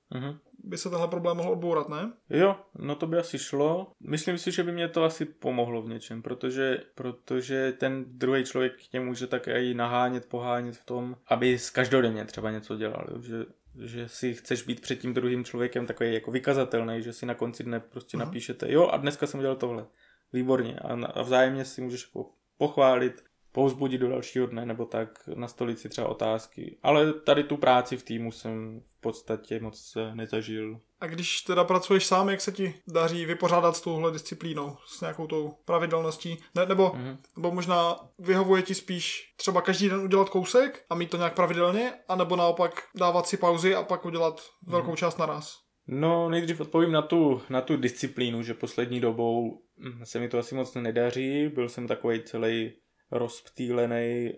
[0.09, 0.37] Mhm.
[0.63, 2.13] by se tenhle problém mohl odbourat, ne?
[2.29, 3.91] Jo, no to by asi šlo.
[3.99, 8.73] Myslím si, že by mě to asi pomohlo v něčem, protože, protože ten druhý člověk
[8.91, 13.21] tě může tak i nahánět, pohánět v tom, aby z každodenně třeba něco dělal, jo?
[13.21, 13.45] že
[13.85, 17.63] že si chceš být před tím druhým člověkem takový jako vykazatelný, že si na konci
[17.63, 18.25] dne prostě Mhm.
[18.25, 19.85] napíšete, jo a dneska jsem dělal tohle.
[20.33, 20.79] Výborně.
[20.79, 23.23] A, na- a vzájemně si můžeš jako pochválit,
[23.55, 26.77] pouzbudit do dalšího dne, nebo tak nastolit si třeba otázky.
[26.83, 30.79] Ale tady tu práci v týmu jsem v podstatě moc nezažil.
[30.99, 35.27] A když teda pracuješ sám, jak se ti daří vypořádat s touhle disciplínou, s nějakou
[35.27, 36.37] tou pravidelností?
[36.55, 37.17] Ne, nebo, Mhm.
[37.35, 41.93] nebo možná vyhovuje ti spíš třeba každý den udělat kousek a mít to nějak pravidelně,
[42.07, 45.57] anebo naopak dávat si pauzy a pak udělat velkou část naraz?
[45.87, 50.39] No, nejdřív odpovím na tu, na tu disciplínu, že poslední dobou hm, se mi to
[50.39, 51.47] asi moc nedaří.
[51.47, 52.73] Byl jsem takový celý
[53.17, 54.33] rozptýlený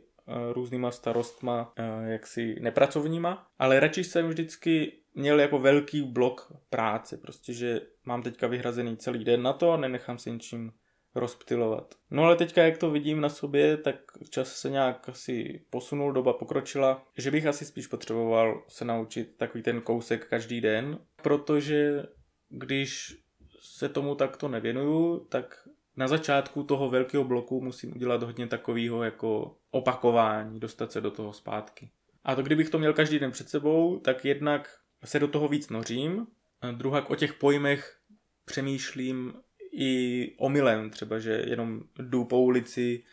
[0.52, 7.54] různýma starostma, eh, jaksi nepracovníma, ale radši jsem vždycky měl jako velký blok práce, prostě,
[7.54, 10.72] že mám teďka vyhrazený celý den na to a nenechám se ničím
[11.16, 11.96] rozptylovat.
[12.12, 13.96] No ale teďka, jak to vidím na sobě, tak
[14.30, 19.64] čas se nějak asi posunul, doba pokročila, že bych asi spíš potřeboval se naučit takový
[19.64, 22.06] ten kousek každý den, protože
[22.50, 23.18] když
[23.60, 25.67] se tomu takto nevěnuju, tak
[25.98, 31.34] na začátku toho velkého bloku musím udělat hodně takového jako opakování, dostat se do toho
[31.34, 31.90] zpátky.
[32.24, 35.70] A to kdybych to měl každý den před sebou, tak jednak se do toho víc
[35.70, 36.28] nořím,
[36.62, 37.98] a druhak o těch pojmech
[38.46, 39.34] přemýšlím
[39.72, 43.04] i omylem, třeba, že jenom jdu po ulici,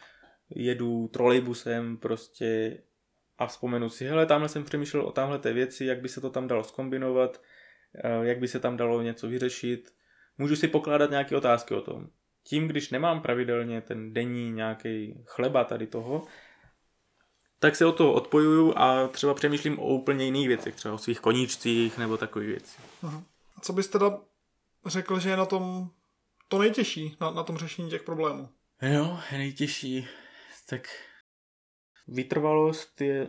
[0.51, 2.79] jedu trolejbusem prostě
[3.39, 6.31] a vzpomenu si, hele, tamhle jsem přemýšlel o tamhle té věci, jak by se to
[6.31, 7.43] tam dalo skombinovat,
[8.23, 9.95] jak by se tam dalo něco vyřešit.
[10.39, 12.09] Můžu si pokládat nějaké otázky o tom.
[12.45, 16.27] Tím, když nemám pravidelně ten denní nějaký chleba tady toho,
[17.59, 21.21] tak se o to odpojuju a třeba přemýšlím o úplně jiných věcech, třeba o svých
[21.21, 22.77] koníčcích nebo takové věci.
[23.57, 24.21] A co bys teda
[24.87, 25.91] řekl, že je na tom
[26.49, 28.49] to nejtěžší, na, na tom řešení těch problémů?
[28.83, 30.09] Jo, nejtěžší.
[30.69, 30.89] Tak
[32.09, 33.29] vytrvalost je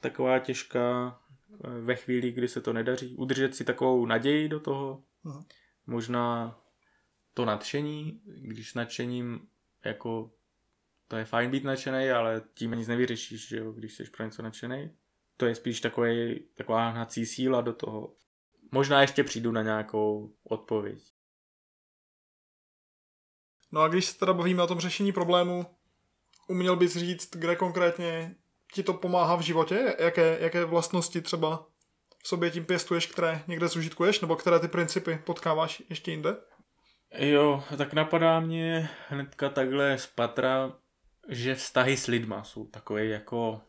[0.00, 1.18] taková těžká
[1.64, 3.16] eh, ve chvíli, kdy se to nedaří.
[3.16, 5.02] Udržet si takovou naději do toho.
[5.24, 5.44] Mhm.
[5.86, 6.59] Možná
[7.34, 9.48] to nadšení, když nadšením
[9.84, 10.32] jako
[11.08, 14.42] to je fajn být nadšený, ale tím nic nevyřešíš, že jo, když jsi pro něco
[14.42, 14.90] nadšený.
[15.36, 18.16] To je spíš takový, taková hnací síla do toho.
[18.72, 21.12] Možná ještě přijdu na nějakou odpověď.
[23.72, 25.66] No a když se teda bavíme o tom řešení problému,
[26.50, 28.36] Uměl bys říct, kde konkrétně
[28.72, 29.96] ti to pomáhá v životě?
[29.98, 31.66] Jaké, jaké vlastnosti třeba
[32.22, 36.36] v sobě tím pěstuješ, které někde zužitkuješ, nebo které ty principy potkáváš ještě jinde?
[37.18, 40.78] Jo, tak napadá mě hnedka takhle z patra,
[41.28, 43.60] že vztahy s lidma jsou takové jako,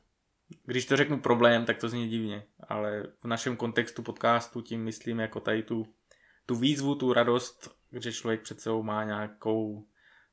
[0.65, 5.19] když to řeknu problém, tak to zní divně, ale v našem kontextu podcastu tím myslím
[5.19, 5.93] jako tady tu,
[6.45, 9.87] tu výzvu, tu radost, že člověk před sebou má nějakou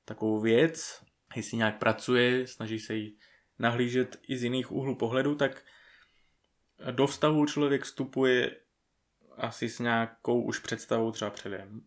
[0.05, 1.05] takovou věc,
[1.37, 3.17] jestli nějak pracuje, snaží se ji
[3.59, 5.65] nahlížet i z jiných úhlů pohledu, tak
[6.91, 8.57] do vztahu člověk vstupuje
[9.37, 11.83] asi s nějakou už představou třeba předem.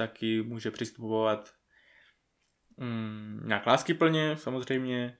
[0.00, 1.50] Taky může přistupovat
[2.76, 5.16] mm, nějak láskyplně samozřejmě,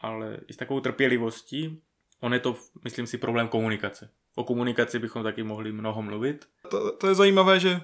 [0.00, 1.82] ale i s takovou trpělivostí.
[2.20, 4.10] On je to, myslím si, problém komunikace.
[4.34, 6.48] O komunikaci bychom taky mohli mnoho mluvit.
[6.70, 7.80] To, to je zajímavé, že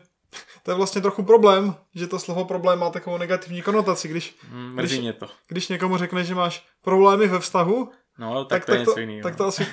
[0.63, 4.09] to je vlastně trochu problém, že to slovo problém má takovou negativní konotaci.
[4.09, 5.29] Když, Mm, mrzí když, mě to.
[5.49, 8.90] když někomu řekne, že máš problémy ve vztahu, No, tak, tak, to je tak, to,
[8.90, 9.23] něco jiného.
[9.23, 9.66] tak to asi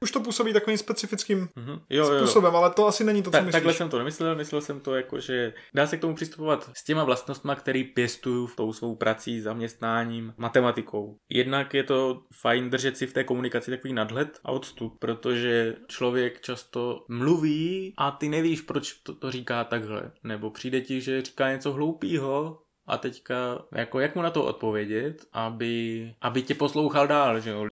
[0.00, 1.70] už to působí takovým specifickým Mhm.
[1.90, 2.18] Jo, jo, jo.
[2.18, 3.52] způsobem, ale to asi není to, co Ta, myslíš.
[3.52, 6.84] takhle jsem to nemyslel, myslel jsem to jako, že dá se k tomu přistupovat s
[6.84, 11.16] těma vlastnostma, který pěstuju tou svou prací, zaměstnáním, matematikou.
[11.30, 16.40] Jednak je to fajn držet si v té komunikaci takový nadhled a odstup, protože člověk
[16.40, 20.10] často mluví a ty nevíš, proč to, to říká takhle.
[20.24, 25.26] Nebo přijde ti, že říká něco hloupýho, a teďka, jako jak mu na to odpovědět,
[25.32, 27.66] aby, aby tě poslouchal dál, že jo.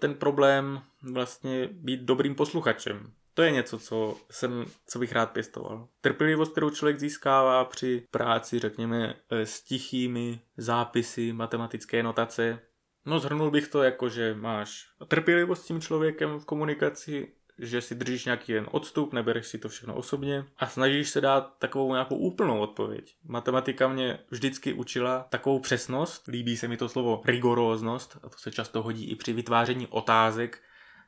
[0.00, 3.12] Ten problém vlastně být dobrým posluchačem.
[3.34, 5.88] To je něco, co, jsem, co bych rád pěstoval.
[6.00, 12.58] Trpělivost, kterou člověk získává při práci, řekněme, eh, s tichými zápisy, matematické notace.
[13.06, 17.94] No zhrnul bych to jako, že máš trpělivost s tím člověkem v komunikaci, že si
[17.94, 22.16] držíš nějaký jen odstup, nebereš si to všechno osobně a snažíš se dát takovou nějakou
[22.16, 23.14] úplnou odpověď.
[23.24, 28.50] Matematika mě vždycky učila takovou přesnost, líbí se mi to slovo rigoróznost, a to se
[28.50, 30.62] často hodí i při vytváření otázek,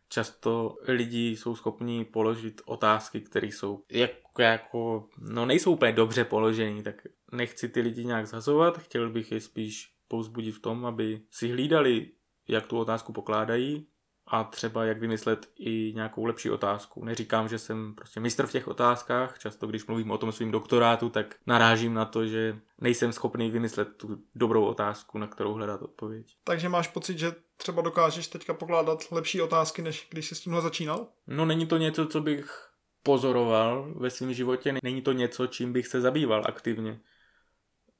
[0.08, 6.82] často lidi jsou schopni položit otázky, které jsou jako, jako, no nejsou úplně dobře položené,
[6.82, 11.48] tak nechci ty lidi nějak zhazovat, chtěl bych je spíš pouzbudit v tom, aby si
[11.48, 12.10] hlídali,
[12.48, 13.86] jak tu otázku pokládají
[14.26, 17.04] a třeba jak vymyslet i nějakou lepší otázku.
[17.04, 21.10] Neříkám, že jsem prostě mistr v těch otázkách, často když mluvím o tom svým doktorátu,
[21.10, 26.36] tak narážím na to, že nejsem schopný vymyslet tu dobrou otázku, na kterou hledat odpověď.
[26.44, 30.62] Takže máš pocit, že třeba dokážeš teďka pokládat lepší otázky, než když jsi s tímhle
[30.62, 31.08] začínal?
[31.26, 32.68] No není to něco, co bych
[33.02, 37.00] pozoroval ve svém životě, není to něco, čím bych se zabýval aktivně.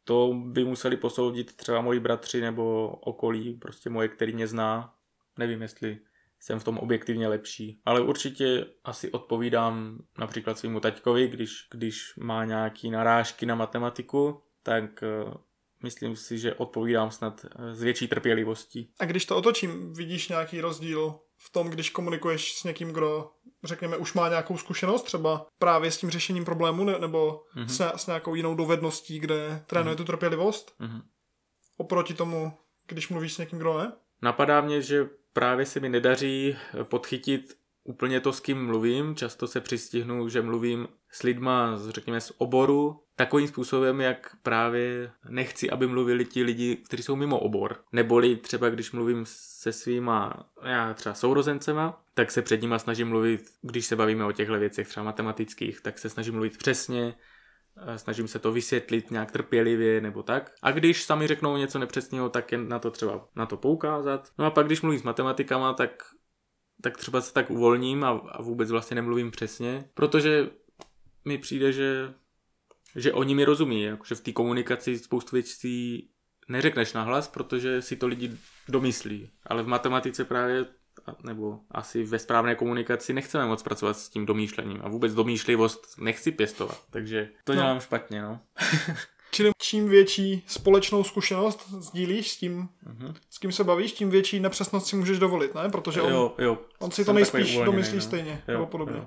[0.04, 4.94] To by museli posoudit třeba moji bratři nebo okolí, prostě moje, který mě zná.
[5.38, 5.98] Nevím, jestli
[6.44, 7.80] jsem v tom objektivně lepší.
[7.84, 14.84] Ale určitě asi odpovídám například svýmu taťkovi, když, když má nějaký narážky na matematiku, tak
[15.26, 15.34] uh,
[15.82, 18.90] myslím si, že odpovídám snad s větší trpělivostí.
[18.98, 23.30] A když to otočím, vidíš nějaký rozdíl v tom, když komunikuješ s někým, kdo,
[23.64, 27.66] řekněme, už má nějakou zkušenost, třeba právě s tím řešením problému, ne, nebo mm-hmm.
[27.66, 29.96] s, s nějakou jinou dovedností, kde trénuje mm-hmm.
[29.96, 31.02] tu trpělivost, mm-hmm.
[31.76, 33.92] oproti tomu, když mluvíš s někým, kdo ne?
[34.22, 39.16] Napadá mě, že právě se mi nedaří podchytit úplně to, s kým mluvím.
[39.16, 45.70] Často se přistihnu, že mluvím s lidma, řekněme, z oboru, takovým způsobem, jak právě nechci,
[45.70, 47.76] aby mluvili ti lidi, kteří jsou mimo obor.
[47.92, 53.40] Neboli třeba, když mluvím se svýma, já třeba sourozencema, tak se před nima snažím mluvit,
[53.62, 57.14] když se bavíme o těchto věcech, třeba matematických, tak se snažím mluvit přesně,
[57.96, 60.54] snažím se to vysvětlit nějak trpělivě nebo tak.
[60.62, 64.32] A když sami řeknou něco nepřesného, tak je na to třeba na to poukázat.
[64.38, 66.02] No a pak když mluvím s matematikama, tak,
[66.82, 70.50] tak třeba se tak uvolním a, a vůbec vlastně nemluvím přesně, protože
[71.24, 72.14] mi přijde, že,
[72.96, 76.10] že oni mi rozumí, jakože v té komunikaci spoustu věcí
[76.48, 78.30] neřekneš nahlas, protože si to lidi
[78.68, 79.30] domyslí.
[79.46, 80.66] Ale v matematice právě
[81.22, 86.32] nebo asi ve správné komunikaci nechceme moc pracovat s tím domýšlením a vůbec domýšlivost nechci
[86.32, 87.56] pěstovat, takže to No.
[87.60, 88.40] dělám špatně, no.
[89.30, 93.14] Čili čím větší společnou zkušenost sdílíš s tím, Mhm.
[93.30, 95.68] s kým se bavíš, tím větší nepřesnost si můžeš dovolit, ne?
[95.68, 96.58] Protože on, Jo, jo.
[96.78, 98.02] on si to jsem takový nejspíš domyslí no.
[98.02, 98.96] stejně, Jo, nebo podobně.
[98.96, 99.06] jo.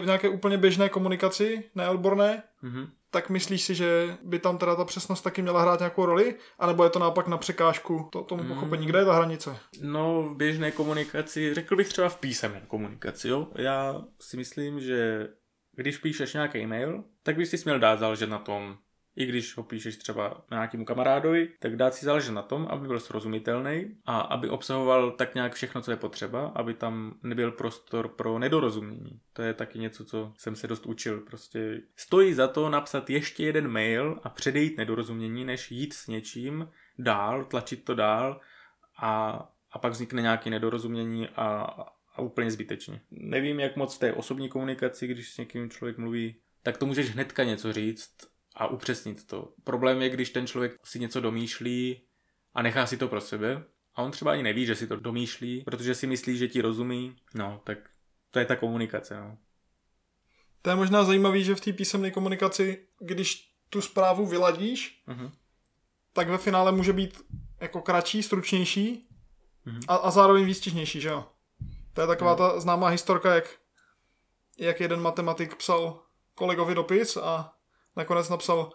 [0.00, 2.90] V nějaké úplně běžné komunikaci, neodborné, Mhm.
[3.12, 6.34] Tak myslíš si, že by tam teda ta přesnost taky měla hrát nějakou roli?
[6.58, 8.48] A nebo je to naopak na překážku to, tomu Mm.
[8.48, 8.86] pochopení?
[8.86, 9.56] Kde je ta hranice?
[9.82, 13.48] No, v běžné komunikaci, řekl bych třeba v písemné komunikaci, jo.
[13.56, 15.28] Já si myslím, že
[15.76, 18.76] když píšeš nějaký e-mail, tak bys si směl dát záležet na tom,
[19.16, 23.00] i když ho píšeš třeba nějakému kamarádovi, tak dát si záležet na tom, aby byl
[23.00, 28.38] srozumitelný a aby obsahoval tak nějak všechno, co je potřeba, aby tam nebyl prostor pro
[28.38, 29.20] nedorozumění.
[29.32, 31.20] To je taky něco, co jsem se dost učil.
[31.20, 36.68] Prostě stojí za to napsat ještě jeden mail a předejít nedorozumění, než jít s něčím
[36.98, 38.40] dál, tlačit to dál
[39.02, 39.30] a,
[39.72, 41.48] a pak vznikne nějaké nedorozumění a,
[42.14, 43.00] a úplně zbytečně.
[43.10, 47.10] Nevím, jak moc v té osobní komunikaci, když s někým člověk mluví, tak to můžeš
[47.10, 49.52] hnedka něco říct a upřesnit to.
[49.64, 52.02] Problém je, když ten člověk si něco domýšlí
[52.54, 55.62] a nechá si to pro sebe a on třeba ani neví, že si to domýšlí,
[55.64, 57.78] protože si myslí, že ti rozumí, no tak
[58.30, 59.38] to je ta komunikace, no.
[60.62, 65.32] To je možná zajímavý, že v té písemné komunikaci, když tu zprávu vyladíš, Mhm.
[66.12, 67.20] tak ve finále může být
[67.60, 69.08] jako kratší, stručnější
[69.64, 69.80] Mhm.
[69.88, 71.28] a, a zároveň výstižnější, že jo?
[71.92, 73.44] To je taková ta známá historka, jak,
[74.58, 76.02] jak jeden matematik psal
[76.34, 77.51] kolegovi dopis a
[77.96, 78.72] nakonec napsal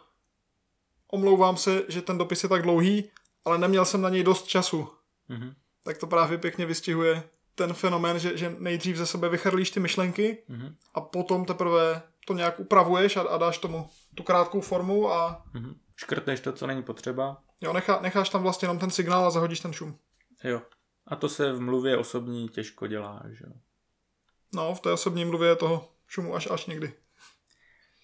[1.11, 3.11] omlouvám se, že ten dopis je tak dlouhý,
[3.45, 4.87] ale neměl jsem na něj dost času.
[5.27, 5.55] Mhm.
[5.83, 7.23] Tak to právě pěkně vystihuje
[7.55, 10.75] ten fenomén, že, že nejdřív ze sebe vychrlíš ty myšlenky Mhm.
[10.93, 15.79] a potom teprve to nějak upravuješ a, a dáš tomu tu krátkou formu a Mhm.
[15.95, 17.37] Škrtneš to, co není potřeba.
[17.61, 19.97] jo, nechá, necháš tam vlastně jenom ten signál a zahodíš ten šum.
[20.43, 20.61] Jo.
[21.07, 23.53] A to se v mluvě osobní těžko dělá, že jo.
[24.55, 26.93] No, v té osobní mluvě je toho šumu až až někdy.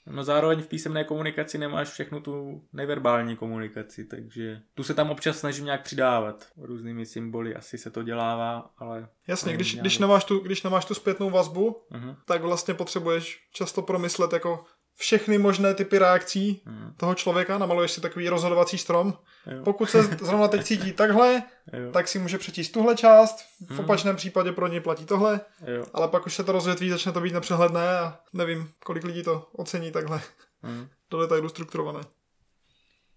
[0.08, 5.38] No zároveň v písemné komunikaci nemáš všechnu tu neverbální komunikaci, takže tu se tam občas
[5.40, 6.48] snažím nějak přidávat.
[6.58, 9.08] Různými symboly asi se to dělává, ale...
[9.28, 12.16] Jasně, když, když, nemáš tu, když nemáš tu zpětnou vazbu, Mhm.
[12.26, 16.94] tak vlastně potřebuješ často promyslet jako všechny možné typy reakcí Mhm.
[16.98, 19.14] toho člověka, namaluješ si takový rozhodovací strom.
[19.52, 19.64] Jo.
[19.64, 21.92] Pokud se zrovna teď cítí takhle, Jo.
[21.92, 23.80] tak si může přečíst tuhle část, v Mhm.
[23.80, 25.86] opačném případě pro něj platí tohle, Jo.
[25.94, 29.48] ale pak už se to rozvětví, začne to být nepřehledné a nevím, kolik lidí to
[29.52, 30.22] ocení takhle
[30.62, 30.90] Mhm.
[31.12, 32.00] do detailu strukturované.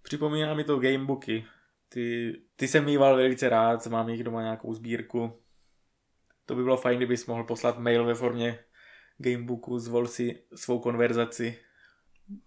[0.02, 1.44] Připomíná mi to gamebooky.
[1.88, 5.42] Ty, ty jsem mýval velice rád, mám jich doma nějakou sbírku.
[6.46, 8.58] To by bylo fajn, kdybys mohl poslat mail ve formě
[9.18, 11.58] gamebooku, zvol si svou konverzaci.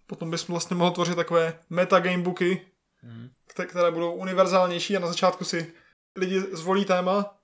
[0.06, 2.66] Potom bys vlastně mohl tvořit takové metagamebooky,
[3.54, 5.72] kte- které budou univerzálnější a na začátku si
[6.16, 7.36] lidi zvolí téma,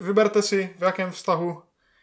[0.00, 1.62] vyberte si, v jakém vztahu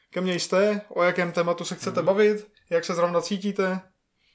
[0.09, 2.05] ke mně jste, o jakém tématu se chcete Mhm.
[2.05, 3.81] bavit, jak se zrovna cítíte,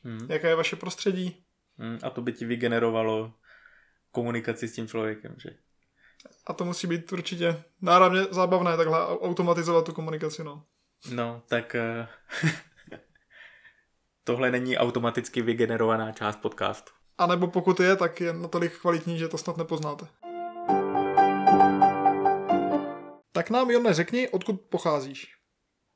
[0.05, 0.27] Mhm.
[0.31, 1.45] jaké je vaše prostředí.
[1.79, 1.99] Mhm.
[2.03, 3.33] A to by ti vygenerovalo
[4.11, 5.51] komunikaci s tím člověkem, že?
[6.47, 10.45] A to musí být určitě náravně zábavné takhle au- automatizovat tu komunikaci.
[10.45, 10.64] No.
[11.14, 12.09] No, tak eh,
[14.24, 16.92] tohle není automaticky vygenerovaná část podcastu.
[17.18, 20.06] A nebo pokud je, tak je natolik kvalitní, že to snad nepoznáte.
[23.33, 25.37] Tak nám, Jone, řekni, odkud pocházíš.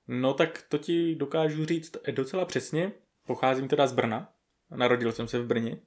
[0.08, 2.92] No tak to ti dokážu říct docela přesně.
[3.26, 4.32] Pocházím teda z Brna.
[4.70, 5.80] Narodil jsem se v Brně.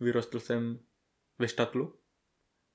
[0.00, 0.78] Vyrostl jsem
[1.38, 1.94] ve Štatlu.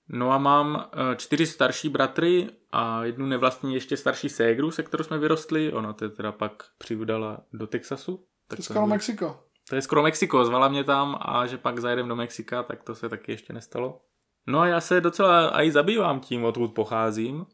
[0.10, 5.04] No a mám eh, čtyři starší bratry a jednu nevlastní ještě starší ségru, se kterou
[5.04, 5.74] jsme vyrostli.
[5.74, 8.28] Ona to teda pak přivdala do Texasu.
[8.48, 9.44] To Tak je skoro Mexiko.
[9.70, 12.96] to je skoro Mexiko, zvala mě tam a že pak zajedem do Mexika, tak to
[12.96, 14.02] se taky ještě nestalo.
[14.48, 17.46] No a já se docela i zabývám tím, odkud pocházím.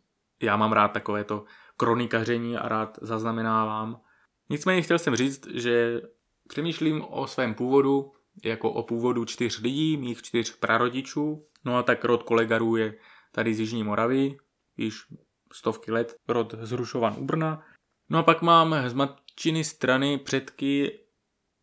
[0.42, 1.46] Já mám rád takové to
[1.78, 4.02] kronikaření a rád zaznamenávám.
[4.50, 6.02] Nicméně chtěl jsem říct, že
[6.48, 8.12] přemýšlím o svém původu
[8.44, 11.46] jako o původu čtyř lidí, mých čtyř prarodičů.
[11.66, 12.94] No a tak rod kolegarů je
[13.32, 14.38] tady z Jižní Moravy,
[14.78, 14.96] již
[15.54, 17.64] stovky let, rod z Hrušovan u Brna.
[18.10, 18.94] No a pak mám z
[19.40, 21.00] matčiny strany předky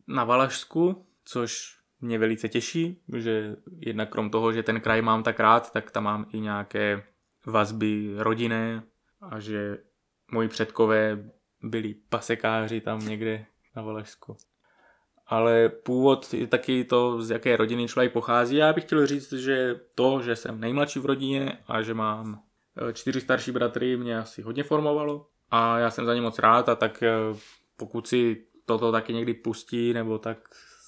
[0.07, 5.39] na Valašsku, což mě velice těší, že jednak krom toho, že ten kraj mám tak
[5.39, 7.03] rád, tak tam mám i nějaké
[7.45, 8.83] vazby rodinné
[9.21, 9.77] a že
[10.31, 11.29] moji předkové
[11.63, 14.37] byli pasekáři tam někde na Valašsku.
[15.27, 18.55] Ale původ je taky to, z jaké rodiny člověk pochází.
[18.55, 22.41] Já bych chtěl říct, že to, že jsem nejmladší v rodině a že mám
[22.89, 25.27] eh, čtyři starší bratry, mě asi hodně formovalo.
[25.51, 27.09] A já jsem za ně moc rád a tak eh,
[27.77, 30.37] pokud si toto taky někdy pustí, nebo tak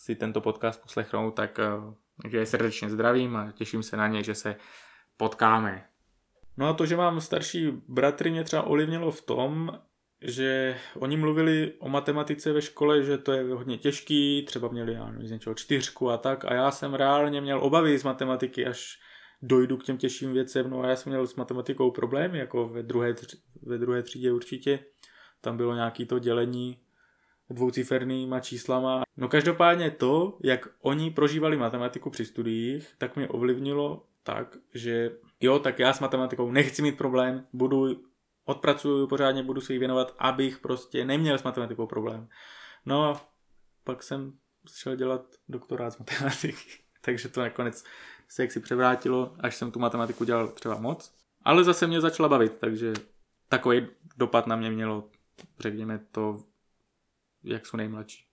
[0.03, 4.23] si tento podcast poslechnou, tak eh, že je srdečně zdravím a těším se na ně,
[4.23, 4.55] že se
[5.17, 5.85] potkáme.
[6.57, 9.79] No a to, že mám starší bratry, mě třeba ovlivnilo v tom,
[10.21, 15.05] že oni mluvili o matematice ve škole, že to je hodně těžký, třeba měli já
[15.05, 18.99] nevím, z něčeho čtyřku a tak a já jsem reálně měl obavy z matematiky, až
[19.41, 22.83] dojdu k těm těžším věcem, no a já jsem měl s matematikou problémy, jako ve
[22.83, 23.15] druhé,
[23.61, 24.79] ve druhé třídě určitě,
[25.41, 26.77] tam bylo nějaký to dělení
[27.49, 29.03] dvoucifernýma číslama.
[29.17, 35.59] No každopádně to, jak oni prožívali matematiku při studiích, tak mě ovlivnilo tak, že jo,
[35.59, 38.03] tak já s matematikou nechci mít problém, budu
[38.45, 42.29] odpracuju pořádně, budu se jí věnovat, abych prostě neměl s matematikou problém.
[42.85, 43.21] No a
[43.83, 44.33] pak jsem
[44.73, 47.83] šel dělat doktorát z matematiky, takže to nakonec
[48.27, 51.13] se jaksi převrátilo, až jsem tu matematiku dělal třeba moc.
[51.43, 52.93] Ale zase mě začala bavit, takže
[53.49, 53.87] takový
[54.17, 55.09] dopad na mě mělo,
[55.59, 56.37] řekněme to,
[57.43, 58.25] jak jsou nejmladší.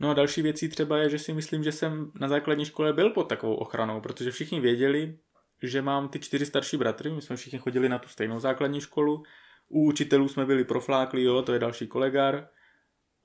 [0.00, 3.10] No a další věcí třeba je, že si myslím, že jsem na základní škole byl
[3.10, 5.18] pod takovou ochranou, protože všichni věděli,
[5.62, 9.22] že mám ty čtyři starší bratry, my jsme všichni chodili na tu stejnou základní školu,
[9.68, 12.48] u učitelů jsme byli proflákli, jo, to je další kolegár.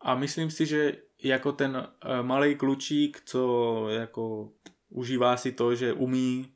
[0.01, 4.51] A myslím si, že jako ten eh, malý klučík, co jako
[4.89, 6.54] užívá si to, že umí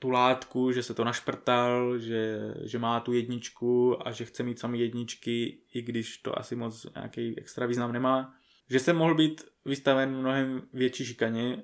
[0.00, 4.58] tu látku, že se to našprtal, že, že má tu jedničku a že chce mít
[4.58, 8.34] sami jedničky, i když to asi moc nějaký extra význam nemá.
[8.70, 11.62] Že jsem mohl být vystaven mnohem větší šikaně.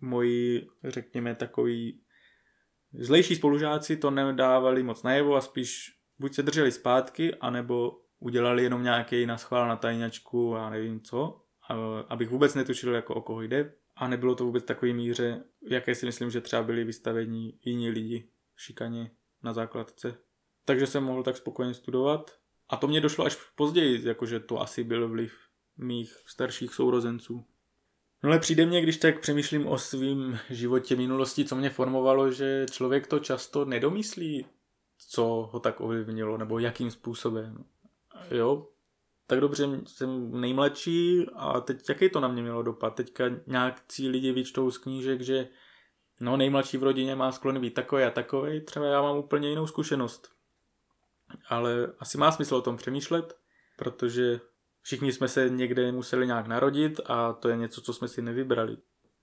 [0.00, 2.00] Moji, řekněme, takový
[2.92, 8.82] zlejší spolužáci to nedávali moc najevo a spíš buď se drželi zpátky, anebo udělali jenom
[8.82, 11.44] nějaký naschvál na tajňačku a nevím co,
[12.08, 13.72] abych vůbec netušil, jako o koho jde.
[13.96, 18.28] A nebylo to vůbec takový míře, jaké si myslím, že třeba byli vystavení jiní lidi
[18.56, 19.10] šikaně
[19.42, 20.18] na základce.
[20.64, 22.38] Takže jsem mohl tak spokojeně studovat.
[22.68, 25.34] A to mě došlo až později, jakože to asi byl vliv
[25.76, 27.44] mých starších sourozenců.
[28.22, 32.66] No ale přijde mně, když tak přemýšlím o svém životě minulosti, co mě formovalo, že
[32.70, 34.46] člověk to často nedomyslí,
[34.98, 37.64] co ho tak ovlivnilo, nebo jakým způsobem.
[38.30, 38.68] Jo,
[39.26, 42.94] tak dobře, jsem nejmladší a teď jaký to na mě mělo dopad?
[42.94, 45.48] Teďka nějakcí lidi vyčtou z knížek, že
[46.20, 49.66] no nejmladší v rodině má sklon být takový a takový, třeba já mám úplně jinou
[49.66, 50.32] zkušenost.
[51.48, 53.38] Ale asi má smysl o tom přemýšlet,
[53.76, 54.40] protože
[54.82, 58.76] všichni jsme se někde museli nějak narodit a to je něco, co jsme si nevybrali.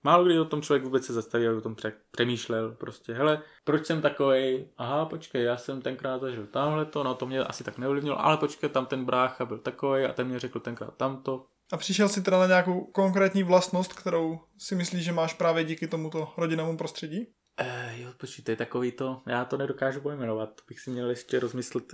[0.04, 1.76] Málo kdy o tom člověk vůbec se zastaví a o tom
[2.10, 2.72] přemýšlel.
[2.72, 4.66] Prostě, hele, proč jsem takový?
[4.76, 8.36] Aha, počkej, já jsem tenkrát zažil tamhle to, no to mě asi tak neovlivnilo, ale
[8.36, 11.46] počkej, tam ten brácha byl takový a ten mě řekl tenkrát tamto.
[11.72, 15.86] A přišel si teda na nějakou konkrétní vlastnost, kterou si myslíš, že máš právě díky
[15.86, 17.26] tomuto rodinnému prostředí?
[17.60, 21.40] Eh, jo, počkej, to je takový to, já to nedokážu pojmenovat, bych si měl ještě
[21.40, 21.84] rozmyslet.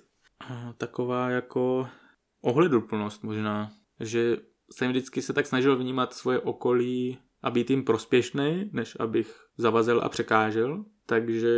[0.51, 1.89] Eh, taková jako
[2.41, 4.37] ohleduplnost možná, že
[4.71, 10.01] jsem vždycky se tak snažil vnímat svoje okolí a být jim prospěšný, než abych zavazel
[10.01, 10.85] a překážel.
[11.07, 11.49] Takže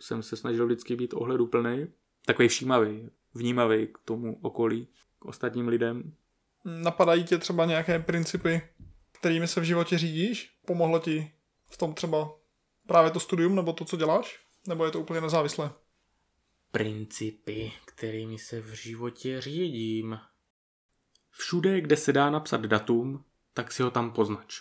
[0.00, 1.86] jsem se snažil vždycky být ohleduplný,
[2.26, 4.88] takový všímavý, vnímavý k tomu okolí,
[5.18, 6.12] k ostatním lidem.
[6.64, 8.62] Napadají tě třeba nějaké principy,
[9.12, 10.58] kterými se v životě řídíš?
[10.66, 11.32] Pomohlo ti
[11.70, 12.30] v tom třeba
[12.86, 14.40] právě to studium nebo to, co děláš?
[14.68, 15.70] Nebo je to úplně nezávislé?
[16.70, 20.18] Principy, kterými se v životě řídím.
[21.30, 24.60] Všude, kde se dá napsat datum, tak si ho tam poznač.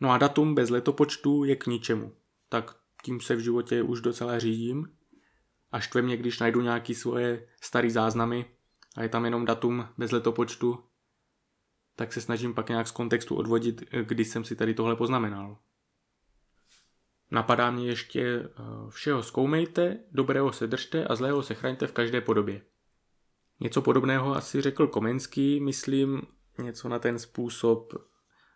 [0.00, 2.12] No a datum bez letopočtu je k ničemu.
[2.48, 4.96] Tak tím se v životě už docela řídím.
[5.72, 8.44] A štve mě, když najdu nějaký svoje staré záznamy
[8.96, 10.84] a je tam jenom datum bez letopočtu,
[11.96, 15.58] tak se snažím pak nějak z kontextu odvodit, kdy jsem si tady tohle poznamenal.
[17.30, 18.50] Napadá mě ještě eh,
[18.88, 22.62] všeho zkoumejte, dobrého se držte a zlého se chraňte v každé podobě.
[23.60, 26.22] Něco podobného asi řekl Komenský, myslím,
[26.58, 27.94] něco na ten způsob,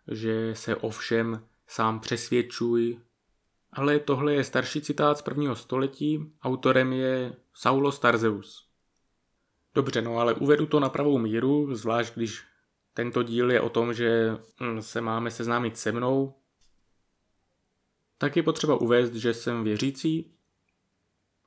[0.07, 2.99] že se ovšem sám přesvědčuj.
[3.73, 8.67] Ale tohle je starší citát z prvního století, autorem je Saulos Tarzeus.
[9.73, 12.43] Dobře, no ale uvedu to na pravou míru, zvlášť když
[12.93, 16.33] tento díl je o tom, že hm, se máme seznámit se mnou,
[18.17, 20.33] tak je potřeba uvést, že jsem věřící,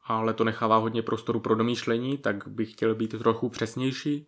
[0.05, 4.27] ale to nechává hodně prostoru pro domýšlení, tak bych chtěl být trochu přesnější.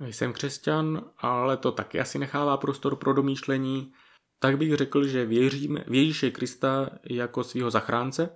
[0.00, 3.92] Jsem křesťan, ale to taky asi nechává prostor pro domýšlení.
[4.38, 8.30] Tak bych řekl, že věřím v Ježíše Krista jako svého zachránce.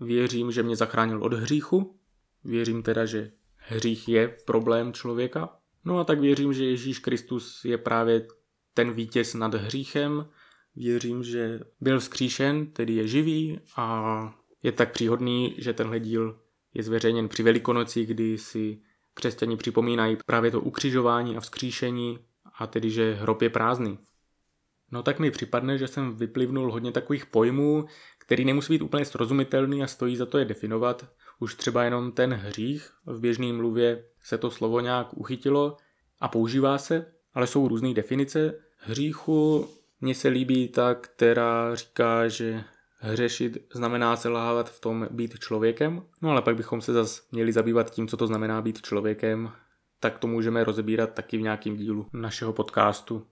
[0.00, 2.00] Věřím, že mě zachránil od hříchu.
[2.44, 5.56] Věřím teda, že hřích je problém člověka.
[5.84, 8.26] No a tak věřím, že Ježíš Kristus je právě
[8.74, 10.26] ten vítěz nad hříchem.
[10.76, 16.40] Věřím, že byl vzkříšen, tedy je živý a je tak příhodný, že tenhle díl
[16.74, 18.82] je zveřejněn při Velikonoci, kdy si
[19.14, 22.18] křesťani připomínají právě to ukřižování a vzkříšení
[22.58, 23.98] a tedy, že hrob je prázdný.
[24.90, 27.84] No tak mi připadne, že jsem vyplivnul hodně takových pojmů,
[28.18, 31.06] který nemusí být úplně srozumitelný a stojí za to je definovat.
[31.38, 35.76] Už třeba jenom ten hřích, v běžné mluvě se to slovo nějak uchytilo
[36.20, 39.68] a používá se, ale jsou různé definice hříchu.
[40.00, 42.64] Mně se líbí ta, která říká, že
[43.02, 47.90] Hřešit znamená selhávat v tom být člověkem, no ale pak bychom se zase měli zabývat
[47.90, 49.52] tím, co to znamená být člověkem,
[50.00, 53.26] tak to můžeme rozebírat taky v nějakém dílu našeho podcastu.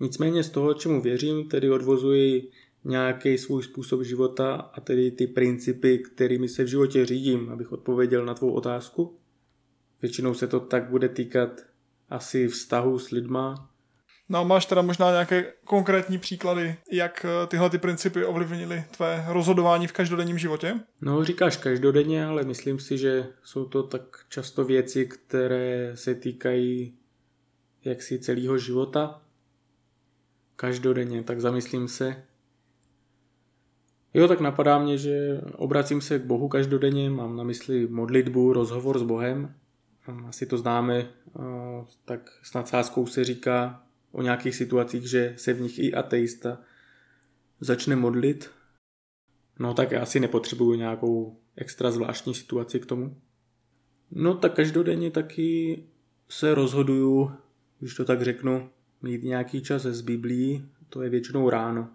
[0.00, 2.50] Nicméně z toho, čemu věřím, tedy odvozuji
[2.84, 8.26] nějaký svůj způsob života a tedy ty principy, kterými se v životě řídím, abych odpověděl
[8.26, 9.18] na tvou otázku.
[10.02, 11.60] Většinou se to tak bude týkat
[12.08, 13.70] asi vztahu s lidma,
[14.30, 19.24] No a máš teda možná nějaké konkrétní příklady, jak eh, tyhle ty principy ovlivnily tvé
[19.28, 20.80] rozhodování v každodenním životě?
[21.00, 26.94] No, říkáš každodenně, ale myslím si, že jsou to tak často věci, které se týkají
[27.84, 29.22] jaksi celého života.
[30.56, 32.22] Každodenně, tak zamyslím se.
[34.14, 38.98] Jo, tak napadá mě, že obracím se k Bohu každodenně, mám na mysli modlitbu, rozhovor
[38.98, 39.54] s Bohem.
[40.28, 41.08] Asi to známe,
[42.04, 43.82] tak s nadsázkou se říká
[44.12, 46.58] o nějakých situacích, že se v nich i ateista
[47.60, 48.50] začne modlit.
[49.58, 53.16] No tak já asi nepotřebuju nějakou extra zvláštní situaci k tomu.
[54.10, 55.82] No tak každodenně taky
[56.28, 57.32] se rozhoduju,
[57.78, 58.70] když to tak řeknu,
[59.02, 61.88] mít nějaký čas z Biblí, to je většinou ráno.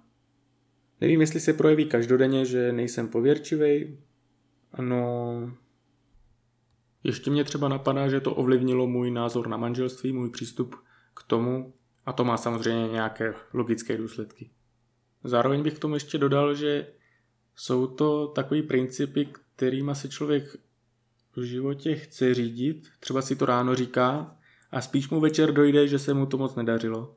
[1.02, 3.98] Nevím, jestli se projeví každodenně, že nejsem pověrčivý.
[4.74, 5.52] Ano,
[7.04, 10.76] ještě mě třeba napadá, že to ovlivnilo můj názor na manželství, můj přístup
[11.14, 11.74] k tomu
[12.06, 14.50] a to má samozřejmě nějaké logické důsledky.
[15.24, 16.88] Zároveň bych k tomu ještě dodal, že
[17.56, 20.58] jsou to takové principy, kterýma se člověk
[21.36, 24.38] v životě chce řídit, třeba si to ráno říká
[24.72, 27.16] a spíš mu večer dojde, že se mu to moc nedařilo.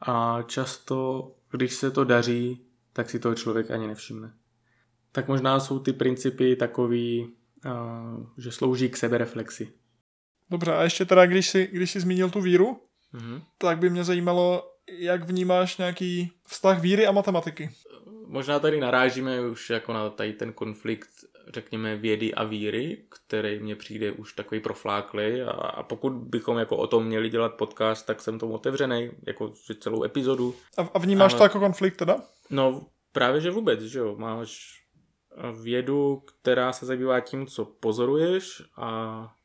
[0.00, 4.34] A často, když se to daří, tak si toho člověk ani nevšimne.
[5.12, 7.34] Tak možná jsou ty principy takový,
[8.38, 9.72] že slouží k sebereflexi.
[10.50, 12.80] Dobře, a ještě teda, když jsi, když jsi zmínil tu víru,
[13.14, 13.42] mm-hmm.
[13.58, 17.70] tak by mě zajímalo, jak vnímáš nějaký vztah víry a matematiky.
[18.26, 21.08] Možná tady narážíme už jako na tady ten konflikt,
[21.54, 26.76] řekněme, vědy a víry, který mně přijde už takový profláklý a, a pokud bychom jako
[26.76, 30.54] o tom měli dělat podcast, tak jsem tomu otevřený, jako celou epizodu.
[30.76, 32.16] A, a vnímáš a, to jako konflikt teda?
[32.50, 34.82] No právě, že vůbec, že jo, máš
[35.62, 39.35] vědu, která se zabývá tím, co pozoruješ a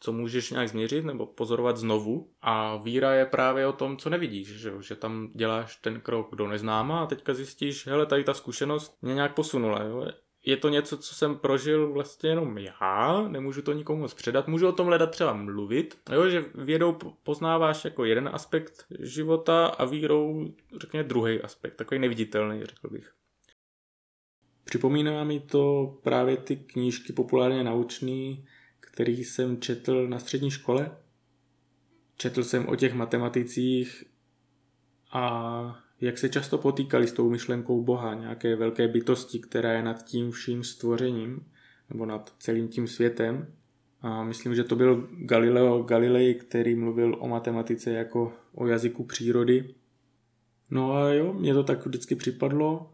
[0.00, 2.30] co můžeš nějak změřit nebo pozorovat znovu.
[2.40, 6.48] A víra je právě o tom, co nevidíš, že, že tam děláš ten krok do
[6.48, 9.82] neznáma a teďka zjistíš, hele, tady ta zkušenost mě nějak posunula.
[9.82, 10.06] Jo?
[10.46, 14.68] Je to něco, co jsem prožil vlastně jenom já, nemůžu to nikomu moc předat, můžu
[14.68, 20.46] o tom hledat třeba mluvit, jo, že vědou poznáváš jako jeden aspekt života a vírou,
[20.80, 23.12] řekněme, druhý aspekt, takový neviditelný, řekl bych.
[24.64, 28.46] Připomíná mi to právě ty knížky populárně naučný,
[28.96, 30.90] který jsem četl na střední škole.
[32.16, 34.04] Četl jsem o těch matematicích
[35.12, 40.04] a jak se často potýkali s tou myšlenkou Boha, nějaké velké bytosti, která je nad
[40.04, 41.46] tím vším stvořením,
[41.90, 43.52] nebo nad celým tím světem.
[44.00, 49.74] A myslím, že to byl Galileo Galilei, který mluvil o matematice jako o jazyku přírody.
[50.70, 52.92] No a jo, mně to tak vždycky připadlo.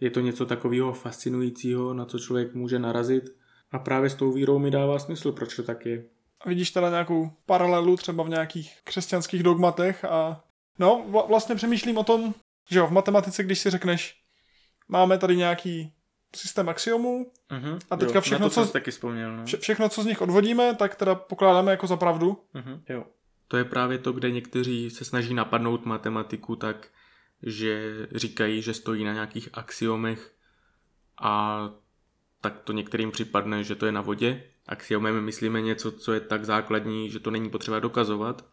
[0.00, 3.38] Je to něco takového fascinujícího, na co člověk může narazit
[3.72, 6.04] a právě s tou vírou mi dává smysl, proč to tak je.
[6.40, 10.44] A vidíš teda nějakou paralelu třeba v nějakých křesťanských dogmatech a
[10.78, 12.34] no vlastně přemýšlím o tom,
[12.70, 14.16] že jo, v matematice, když si řekneš,
[14.88, 15.92] máme tady nějaký
[16.36, 19.44] systém axiomů uh-huh, a teďka jo, všechno, co, taky vzpomněl, no.
[19.44, 22.38] vše, všechno, co z nich odvodíme, tak teda pokládáme jako za pravdu.
[22.54, 23.04] Uh-huh, jo.
[23.48, 26.88] To je právě to, kde někteří se snaží napadnout matematiku tak,
[27.42, 30.34] že říkají, že stojí na nějakých axiomech
[31.20, 31.60] a
[32.50, 34.44] tak to některým připadne, že to je na vodě.
[34.66, 38.48] Axiomem myslíme něco, co je tak základní, že to není potřeba dokazovat.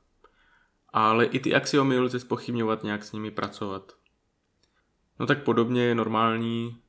[0.90, 3.94] Ale i ty axiomy lze spochybňovat, nějak s nimi pracovat.
[5.20, 6.82] No tak podobně je normální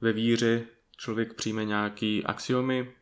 [0.00, 0.64] ve víře
[0.96, 2.94] člověk přijme nějaký axiomy.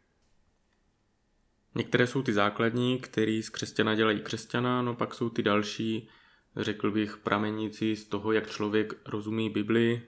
[1.75, 6.09] Některé jsou ty základní, které z křesťana dělají křesťana, no pak jsou ty další,
[6.57, 10.03] řekl bych, pramenící z toho, jak člověk rozumí Bibli,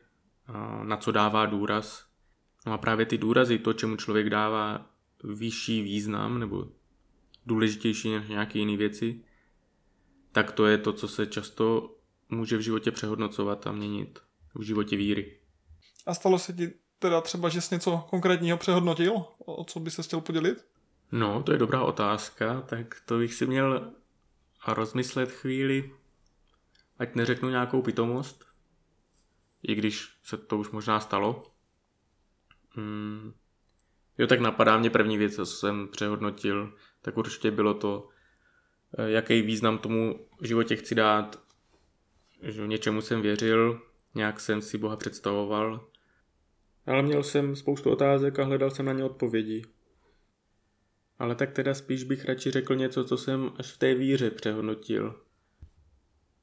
[0.82, 2.11] na co dává důraz.
[2.66, 4.90] No a právě ty důrazy, to, čemu člověk dává
[5.24, 6.68] vyšší význam nebo
[7.46, 9.24] důležitější než nějaké jiné věci,
[10.32, 11.96] tak to je to, co se často
[12.28, 14.18] může v životě přehodnocovat a měnit
[14.54, 15.38] v životě víry.
[16.06, 19.24] A stalo se ti teda třeba, že jsi něco konkrétního přehodnotil?
[19.38, 20.66] O co by se chtěl podělit?
[21.12, 23.92] No, to je dobrá otázka, tak to bych si měl
[24.66, 25.94] rozmyslet chvíli,
[26.98, 28.44] ať neřeknu nějakou pitomost,
[29.62, 31.51] i když se to už možná stalo.
[32.74, 33.32] Hmm.
[34.18, 38.08] Jo, tak napadá mě první věc, co jsem přehodnotil, tak určitě bylo to,
[38.98, 41.42] eh, jaký význam tomu životě chci dát,
[42.42, 43.82] že něčemu jsem věřil,
[44.14, 45.88] nějak jsem si Boha představoval,
[46.86, 49.64] ale měl jsem spoustu otázek a hledal jsem na ně odpovědi.
[51.18, 55.20] Ale tak teda spíš bych radši řekl něco, co jsem až v té víře přehodnotil.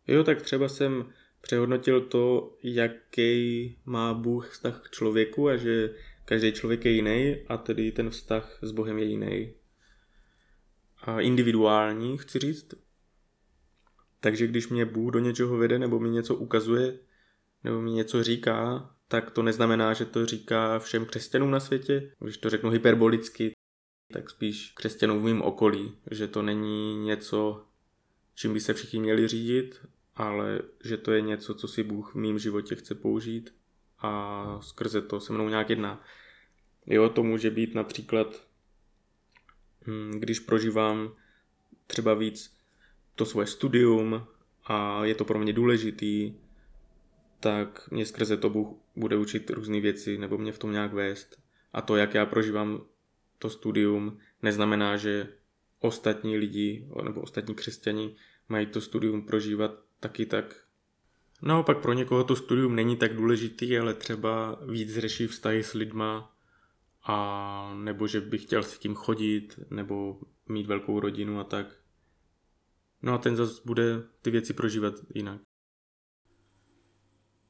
[0.08, 5.96] Jo, tak třeba jsem přehodnotil to, jaký má Bůh vztah k člověku a že
[6.30, 9.54] Každý člověk je jiný a tedy ten vztah s Bohem je jiný.
[11.02, 12.74] A individuální, chci říct.
[14.20, 17.00] Takže když mě Bůh do něčeho vede nebo mi něco ukazuje,
[17.64, 22.12] nebo mi něco říká, tak to neznamená, že to říká všem křesťanům na světě.
[22.20, 23.52] Když to řeknu hyperbolicky,
[24.14, 27.66] tak spíš křesťanům v mém okolí, že to není něco,
[28.36, 29.82] čím by se všichni měli řídit,
[30.16, 33.59] ale že to je něco, co si Bůh v mém životě chce použít
[34.02, 36.04] a skrze to se mnou nějak jedná.
[36.86, 38.44] Jo, to může být například,
[39.88, 41.12] hm, když prožívám
[41.88, 42.58] třeba víc
[43.16, 44.28] to svoje studium
[44.66, 46.34] a je to pro mě důležitý,
[47.40, 51.40] tak mě skrze to Bůh bude učit různé věci nebo mě v tom nějak vést.
[51.74, 52.82] A to, jak já prožívám
[53.40, 55.28] to studium, neznamená, že
[55.80, 58.16] ostatní lidi nebo ostatní křesťani
[58.50, 60.69] mají to studium prožívat taky tak.
[61.42, 66.36] Naopak pro někoho to studium není tak důležitý, ale třeba víc řeší vztahy s lidma
[67.04, 70.20] a nebo že by chtěl si tím chodit nebo
[70.50, 71.68] mít velkou rodinu a tak.
[73.02, 75.42] No a ten zase bude ty věci prožívat jinak.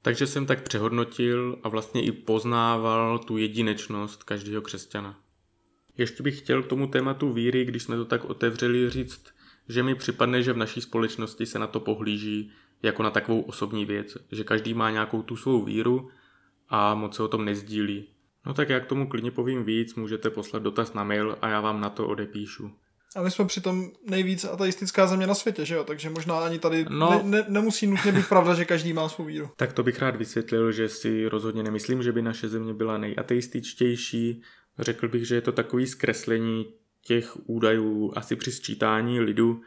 [0.02, 5.20] Takže jsem tak přehodnotil a vlastně i poznával tu jedinečnost každého křesťana.
[5.98, 9.26] Ještě bych chtěl k tomu tématu víry, když jsme to tak otevřeli, říct,
[9.70, 12.52] že mi připadne, že v naší společnosti se na to pohlíží
[12.84, 16.10] jako na takovou osobní věc, že každý má nějakou tu svou víru
[16.70, 18.08] a moc se o tom nezdílí.
[18.46, 21.62] No tak já k tomu klidně povím víc, můžete poslat dotaz na mail a já
[21.62, 22.72] vám na to odepíšu.
[23.16, 25.84] A my jsme přitom nejvíc ateistická země na světě, že jo?
[25.84, 27.10] Takže možná ani tady No.
[27.10, 29.50] ne, ne, nemusí nutně být pravda, že každý má svou víru.
[29.56, 34.42] Tak to bych rád vysvětlil, že si rozhodně nemyslím, že by naše země byla nejateističtější.
[34.80, 36.74] Řekl bych, že je to takový zkreslení
[37.06, 39.62] těch údajů asi při sčítání lidu,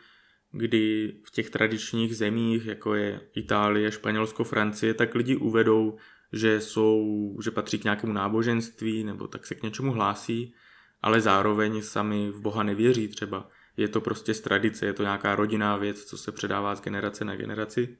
[0.52, 5.96] kdy v těch tradičních zemích, jako je Itálie, Španělsko, Francie, tak lidi uvedou,
[6.32, 10.54] že jsou, že patří k nějakému náboženství nebo tak se k něčemu hlásí,
[11.02, 13.48] ale zároveň sami v Boha nevěří třeba.
[13.76, 17.24] Je to prostě z tradice, je to nějaká rodinná věc, co se předává z generace
[17.24, 17.96] na generaci.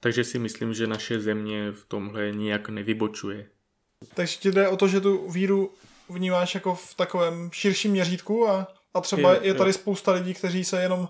[0.00, 3.48] Takže si myslím, že naše země v tomhle nijak nevybočuje.
[4.14, 5.70] Takže ti jde o to, že tu víru
[6.08, 9.74] vnímáš jako v takovém širším měřítku a, a třeba Jo, je tady jo.
[9.74, 11.08] spousta lidí, kteří se jenom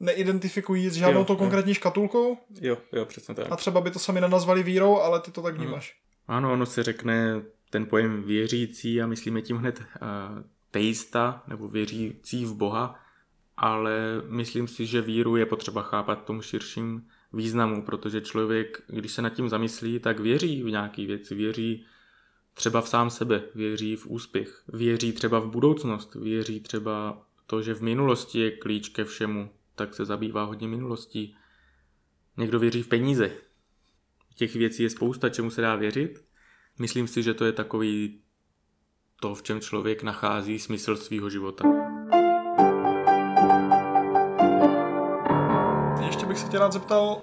[0.00, 1.38] neidentifikují s žádnou Jo, tou jo.
[1.38, 3.52] konkrétní škatulkou Jo, jo, přesně tak.
[3.52, 5.96] a třeba by to sami nenazvali vírou, ale ty to tak vnímáš.
[6.28, 10.06] Ano, ono se řekne ten pojem věřící a myslíme tím hned uh,
[10.70, 13.00] teista nebo věřící v Boha,
[13.56, 19.12] ale myslím si, že víru je potřeba chápat v tom širším významu, protože člověk, když
[19.12, 21.84] se nad tím zamyslí, tak věří v nějaký věci, věří
[22.54, 27.74] třeba v sám sebe, věří v úspěch, věří třeba v budoucnost, věří třeba to, že
[27.74, 31.36] v minulosti je klíč ke všemu, tak se zabývá hodně minulostí.
[32.36, 33.30] Někdo věří v peníze.
[34.34, 36.24] Těch věcí je spousta, čemu se dá věřit.
[36.78, 38.22] Myslím si, že to je takový
[39.20, 41.64] to, v čem člověk nachází smysl svého života.
[46.06, 47.22] Ještě bych se tě rád zeptal,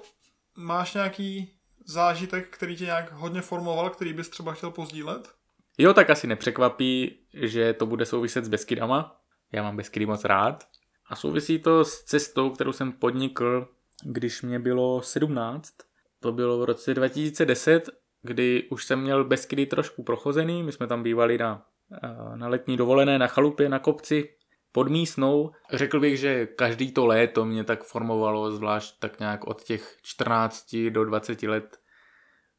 [0.56, 1.50] máš nějaký
[1.84, 5.34] zážitek, který tě nějak hodně formoval, který bys třeba chtěl pozdílet?
[5.78, 9.20] Jo, tak asi nepřekvapí, že to bude souviset s Beskydama.
[9.52, 10.68] Já mám Beskydy moc rád.
[11.14, 13.68] A souvisí to s cestou, kterou jsem podnikl,
[14.04, 15.74] když mě bylo 17.
[16.20, 17.90] To bylo v roce 2010,
[18.22, 20.62] kdy už jsem měl Beskydy trošku prochozený.
[20.62, 24.34] My jsme tam bývali na, eh, na letní dovolené na chalupě, na kopci
[24.72, 25.50] pod Mísnou.
[25.72, 30.90] Řekl bych, že každý to léto mě tak formovalo, zvlášť tak nějak od těch 14
[30.90, 31.78] do 20 let.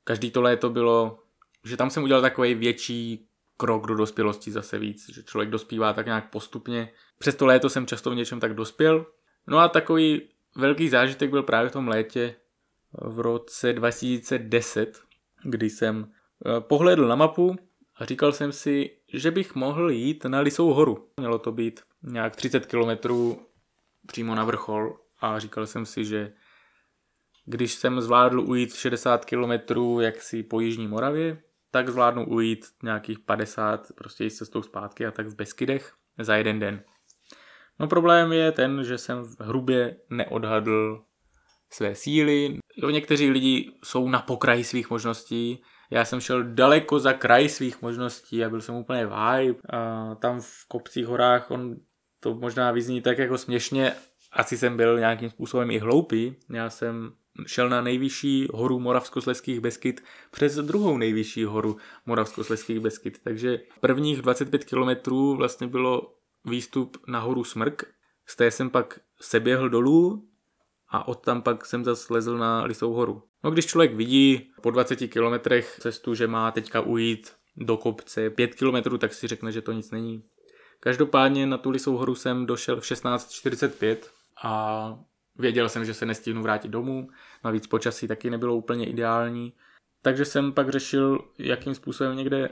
[0.04, 1.20] Každý to léto bylo
[1.66, 3.28] že tam jsem udělal takový větší
[3.58, 6.92] krok do dospělosti zase víc, že člověk dospívá tak nějak postupně.
[7.20, 9.06] Přes to léto jsem často v něčem tak dospěl.
[9.48, 10.22] No a takový
[10.56, 12.36] velký zážitek byl právě v tom létě
[13.02, 15.02] v roce 2010,
[15.44, 16.12] kdy jsem
[16.46, 17.56] eh, pohlédl na mapu
[17.96, 21.10] a říkal jsem si, že bych mohl jít na Lisou horu.
[21.20, 23.46] Mělo to být nějak 30 kilometrů
[24.08, 26.34] přímo na vrchol a říkal jsem si, že
[27.46, 31.44] když jsem zvládl ujít 60 kilometrů jaksi po Jižní Moravě,
[31.76, 36.60] tak zvládnu ujít nějakých 50 prostě s cestou zpátky a tak v Beskydech za jeden
[36.60, 36.84] den.
[37.80, 41.04] No problém je ten, že jsem hrubě neodhadl
[41.70, 42.60] své síly.
[42.78, 47.82] Jo, někteří lidi jsou na pokraji svých možností, já jsem šel daleko za kraj svých
[47.82, 49.60] možností a byl jsem úplně vibe.
[49.70, 51.76] A tam v kopcích horách on
[52.20, 53.94] to možná vyzní tak jako směšně,
[54.32, 56.36] asi jsem byl nějakým způsobem i hloupý.
[56.50, 57.12] Já jsem
[57.46, 63.20] šel na nejvyšší horu Moravskosleských Beskyt přes druhou nejvyšší horu Moravskosleských Beskyt.
[63.24, 66.14] Takže prvních 25 kilometrů vlastně bylo
[66.46, 67.84] výstup na horu Smrk.
[68.26, 70.28] Z té jsem pak seběhl dolů
[70.90, 73.24] a od tam pak jsem zase lezl na Lisou horu.
[73.44, 78.56] No když člověk vidí po 20 kilometrech cestu, že má teďka ujít do kopce 5
[78.56, 80.24] kilometrů, tak si řekne, že to nic není.
[80.80, 83.98] Každopádně na tu Lisou horu jsem došel v 16.45
[84.44, 85.00] a
[85.38, 87.10] věděl jsem, že se nestihnu vrátit domů.
[87.44, 89.54] Navíc počasí taky nebylo úplně ideální.
[90.02, 92.50] Takže jsem pak řešil, jakým způsobem někde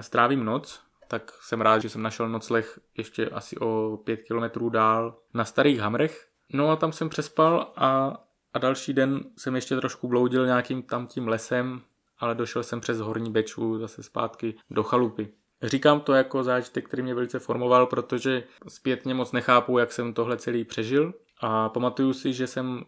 [0.00, 0.80] strávím noc.
[1.08, 5.80] Tak jsem rád, že jsem našel nocleh ještě asi o 5 kilometrů dál na Starých
[5.80, 6.28] Hamrech.
[6.52, 8.16] No a tam jsem přespal a,
[8.54, 11.82] a další den jsem ještě trošku bloudil nějakým tam tím lesem
[12.20, 15.28] ale došel jsem přes Horní Beču zase zpátky do chalupy.
[15.62, 20.36] Říkám to jako zážitek, který mě velice formoval, protože zpětně moc nechápu, jak jsem tohle
[20.36, 22.84] celý přežil a pamatuju si, že jsem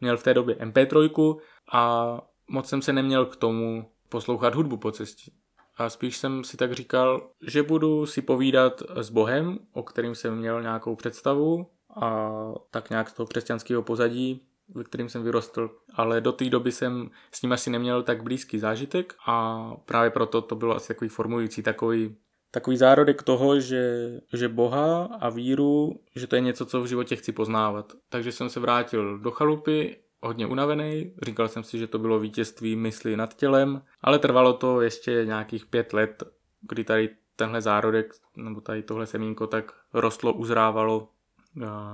[0.00, 1.38] měl v té době MP3
[1.72, 2.12] a
[2.48, 5.30] moc jsem se neměl k tomu poslouchat hudbu po cestě.
[5.76, 10.36] A spíš jsem si tak říkal, že budu si povídat s Bohem, o kterým jsem
[10.36, 11.66] měl nějakou představu
[12.00, 12.30] a
[12.70, 17.10] tak nějak z toho křesťanského pozadí, ve kterým jsem vyrostl, ale do té doby jsem
[17.32, 21.62] s ním asi neměl tak blízký zážitek a právě proto to bylo asi takový formující,
[21.62, 22.16] takový,
[22.52, 27.16] takový zárodek toho, že, že Boha a víru, že to je něco, co v životě
[27.16, 27.92] chci poznávat.
[28.08, 32.76] Takže jsem se vrátil do chalupy, hodně unavený, říkal jsem si, že to bylo vítězství
[32.76, 36.22] mysli nad tělem, ale trvalo to ještě nějakých pět let,
[36.60, 41.08] kdy tady tenhle zárodek, nebo tady tohle semínko tak rostlo, uzrávalo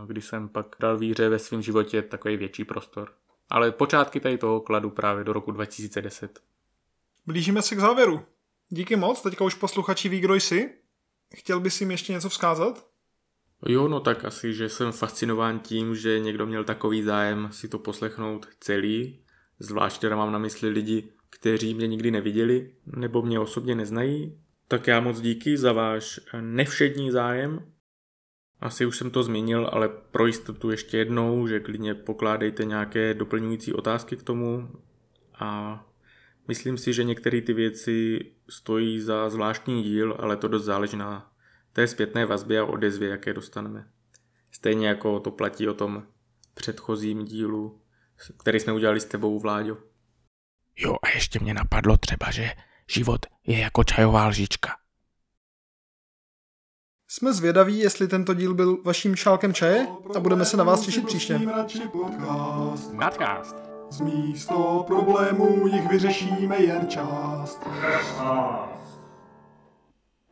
[0.06, 3.12] když jsem pak dal víře ve svém životě takový větší prostor.
[3.50, 6.40] Ale počátky tady toho kladu právě do roku 2010.
[7.26, 8.24] Blížíme se k závěru.
[8.68, 10.74] Díky moc, teďka už posluchači ví, kdo jsi.
[11.34, 12.86] Chtěl bys jim ještě něco vzkázat?
[13.66, 17.78] Jo, no tak asi, že jsem fascinován tím, že někdo měl takový zájem si to
[17.78, 19.24] poslechnout celý.
[19.58, 24.40] Zvlášť teda mám na mysli lidi, kteří mě nikdy neviděli nebo mě osobně neznají.
[24.68, 27.72] Tak já moc díky za váš nevšední zájem
[28.60, 33.72] asi už jsem to zmínil, ale pro jistotu ještě jednou, že klidně pokládejte nějaké doplňující
[33.72, 34.68] otázky k tomu
[35.38, 35.84] a
[36.48, 41.32] myslím si, že některé ty věci stojí za zvláštní díl, ale to dost záleží na
[41.72, 43.88] té zpětné vazbě a odezvě, jaké dostaneme.
[44.52, 46.06] Stejně jako to platí o tom
[46.54, 47.82] předchozím dílu,
[48.38, 49.76] který jsme udělali s tebou, Vláďo.
[50.76, 52.50] Jo a ještě mě napadlo třeba, že
[52.90, 54.76] život je jako čajová lžička.
[57.10, 59.86] Jsme zvědaví, jestli tento díl byl vaším šálkem čaje
[60.16, 61.40] a budeme se na vás těšit příště.
[61.92, 63.67] Podcast.
[63.90, 67.60] Z místo problémů jich vyřešíme jen část.